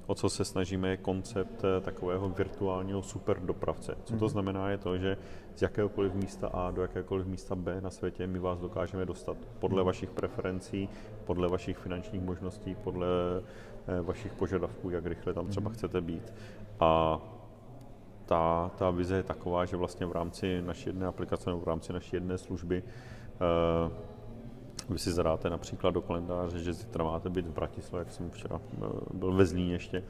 o 0.06 0.14
co 0.14 0.28
se 0.28 0.44
snažíme, 0.44 0.88
je 0.88 0.96
koncept 0.96 1.64
eh, 1.64 1.80
takového 1.80 2.28
virtuálního 2.28 3.02
superdopravce. 3.02 3.96
Co 4.04 4.16
to 4.16 4.24
mhm. 4.24 4.28
znamená, 4.28 4.70
je 4.70 4.78
to, 4.78 4.98
že 4.98 5.16
z 5.54 5.62
jakéhokoliv 5.62 6.14
místa 6.14 6.48
A 6.48 6.70
do 6.70 6.82
jakéhokoliv 6.82 7.26
místa 7.26 7.54
B 7.54 7.80
na 7.80 7.90
světě 7.90 8.26
my 8.26 8.38
vás 8.38 8.60
dokážeme 8.60 9.06
dostat 9.06 9.36
podle 9.58 9.78
mhm. 9.78 9.86
vašich 9.86 10.10
preferencí, 10.10 10.88
podle 11.24 11.48
vašich 11.48 11.78
finančních 11.78 12.22
možností, 12.22 12.74
podle 12.74 13.06
eh, 13.86 14.00
vašich 14.00 14.32
požadavků, 14.32 14.90
jak 14.90 15.06
rychle 15.06 15.34
tam 15.34 15.46
třeba 15.48 15.68
mhm. 15.68 15.74
chcete 15.74 16.00
být. 16.00 16.34
A 16.80 17.20
ta, 18.26 18.70
ta 18.78 18.90
vize 18.90 19.16
je 19.16 19.22
taková, 19.22 19.64
že 19.64 19.76
vlastně 19.76 20.06
v 20.06 20.12
rámci 20.12 20.62
naší 20.62 20.88
jedné 20.88 21.06
aplikace 21.06 21.50
nebo 21.50 21.60
v 21.60 21.68
rámci 21.68 21.92
naší 21.92 22.16
jedné 22.16 22.38
služby 22.38 22.82
uh, 22.82 23.92
vy 24.88 24.98
si 24.98 25.12
zadáte 25.12 25.50
například 25.50 25.90
do 25.90 26.02
kalendáře, 26.02 26.58
že 26.58 26.72
zítra 26.72 27.04
máte 27.04 27.30
být 27.30 27.46
v 27.46 27.52
Bratislavě, 27.52 28.04
jak 28.04 28.14
jsem 28.14 28.30
včera 28.30 28.60
eh, 28.74 28.86
byl 29.12 29.32
ve 29.32 29.46
Zlíně 29.46 29.72
ještě, 29.72 30.02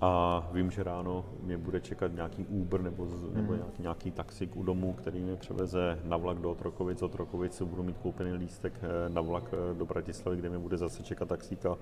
a 0.00 0.42
vím, 0.52 0.70
že 0.70 0.82
ráno 0.82 1.24
mě 1.42 1.58
bude 1.58 1.80
čekat 1.80 2.12
nějaký 2.14 2.46
Uber 2.46 2.82
nebo, 2.82 3.08
nebo 3.34 3.52
hmm. 3.52 3.56
nějaký, 3.56 3.82
nějaký 3.82 4.10
taxik 4.10 4.56
u 4.56 4.62
domu, 4.62 4.92
který 4.92 5.20
mě 5.20 5.36
převeze 5.36 5.98
na 6.04 6.16
vlak 6.16 6.38
do 6.38 6.50
Otrokovic. 6.50 7.02
Od 7.02 7.06
Otrokovic 7.06 7.62
budu 7.62 7.82
mít 7.82 7.98
koupený 7.98 8.32
lístek 8.32 8.72
eh, 8.82 9.08
na 9.08 9.20
vlak 9.20 9.44
eh, 9.52 9.74
do 9.74 9.86
Bratislavy, 9.86 10.36
kde 10.36 10.48
mě 10.48 10.58
bude 10.58 10.76
zase 10.76 11.02
čekat 11.02 11.28
taxík 11.28 11.66
a 11.66 11.76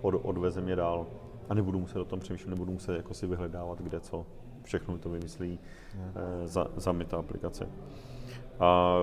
od, 0.00 0.14
odveze 0.22 0.60
mě 0.60 0.76
dál. 0.76 1.06
A 1.48 1.54
nebudu 1.54 1.78
muset 1.80 1.98
o 1.98 2.04
tom 2.04 2.20
přemýšlet, 2.20 2.50
nebudu 2.50 2.72
muset 2.72 2.96
jako 2.96 3.14
si 3.14 3.26
vyhledávat, 3.26 3.80
kde 3.80 4.00
co. 4.00 4.26
Všechno 4.62 4.98
to 4.98 5.08
vymyslí 5.08 5.58
hmm. 5.94 6.12
za, 6.44 6.66
za 6.76 6.92
mě 6.92 7.04
ta 7.04 7.18
aplikace. 7.18 7.68
A 8.60 8.96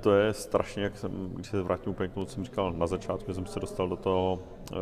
to 0.00 0.14
je 0.14 0.32
strašně, 0.32 0.82
jak 0.82 0.98
jsem, 0.98 1.30
když 1.34 1.46
se 1.46 1.62
vrátím 1.62 1.90
úplně 1.90 2.08
k 2.08 2.12
tomu, 2.12 2.26
co 2.26 2.34
jsem 2.34 2.44
říkal 2.44 2.72
na 2.72 2.86
začátku, 2.86 3.34
jsem 3.34 3.46
se 3.46 3.60
dostal 3.60 3.88
do 3.88 3.96
toho 3.96 4.38
uh, 4.72 4.78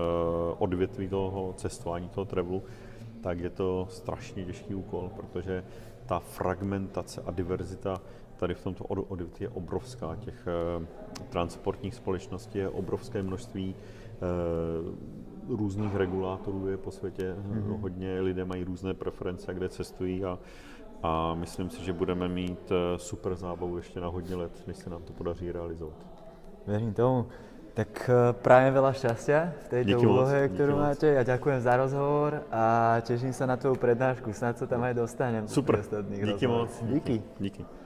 odvětví 0.59 1.09
toho 1.09 1.55
cestování, 1.57 2.09
toho 2.09 2.25
travelu, 2.25 2.63
tak 3.21 3.41
je 3.41 3.51
to 3.51 3.87
strašně 3.91 4.45
těžký 4.45 4.75
úkol, 4.75 5.11
protože 5.17 5.65
ta 6.07 6.19
fragmentace 6.19 7.23
a 7.27 7.31
diverzita 7.31 8.01
tady 8.37 8.55
v 8.55 8.63
tomto 8.63 8.85
odvětví 8.85 9.45
je 9.45 9.49
obrovská. 9.49 10.17
Těch 10.17 10.47
uh, 10.79 10.85
transportních 11.29 11.95
společností 11.95 12.59
je 12.59 12.69
obrovské 12.69 13.23
množství, 13.23 13.75
uh, 15.49 15.59
různých 15.59 15.95
regulátorů 15.95 16.69
je 16.69 16.77
po 16.77 16.91
světě 16.91 17.37
mm-hmm. 17.39 17.81
hodně, 17.81 18.21
lidé 18.21 18.45
mají 18.45 18.65
různé 18.65 18.95
preference, 18.95 19.55
kde 19.55 19.69
cestují 19.69 20.25
a 20.25 20.39
a 21.05 21.35
myslím 21.35 21.71
si, 21.71 21.85
že 21.85 21.93
budeme 21.93 22.29
mít 22.29 22.73
eh, 22.73 22.99
super 22.99 23.35
zábavu 23.35 23.77
ještě 23.77 24.01
na 24.01 24.09
hodně 24.09 24.37
let, 24.37 24.53
než 24.67 24.77
se 24.77 24.91
nám 24.91 25.03
to 25.03 25.13
podaří 25.13 25.53
realizovat. 25.53 25.95
Věřím 26.67 26.95
tomu. 26.95 27.27
Tak 27.75 28.11
eh, 28.11 28.33
právě 28.33 28.71
veľa 28.71 28.93
šťastia 28.95 29.41
v 29.51 29.69
tejto 29.69 29.99
díky 29.99 30.07
úlohe, 30.07 30.47
moc, 30.47 30.55
ktorú 30.55 30.73
máte. 30.79 31.11
Ja 31.11 31.27
ďakujem 31.27 31.59
za 31.59 31.75
rozhovor 31.75 32.47
a 32.55 32.65
teším 33.03 33.35
sa 33.35 33.51
na 33.51 33.59
tvoju 33.59 33.75
prednášku. 33.83 34.31
Snad 34.31 34.63
sa 34.63 34.71
tam 34.71 34.87
aj 34.87 34.95
dostanem. 34.95 35.51
Super, 35.51 35.83
díky 36.07 36.47
moc. 36.47 36.71
Díky. 36.87 37.19
díky. 37.43 37.84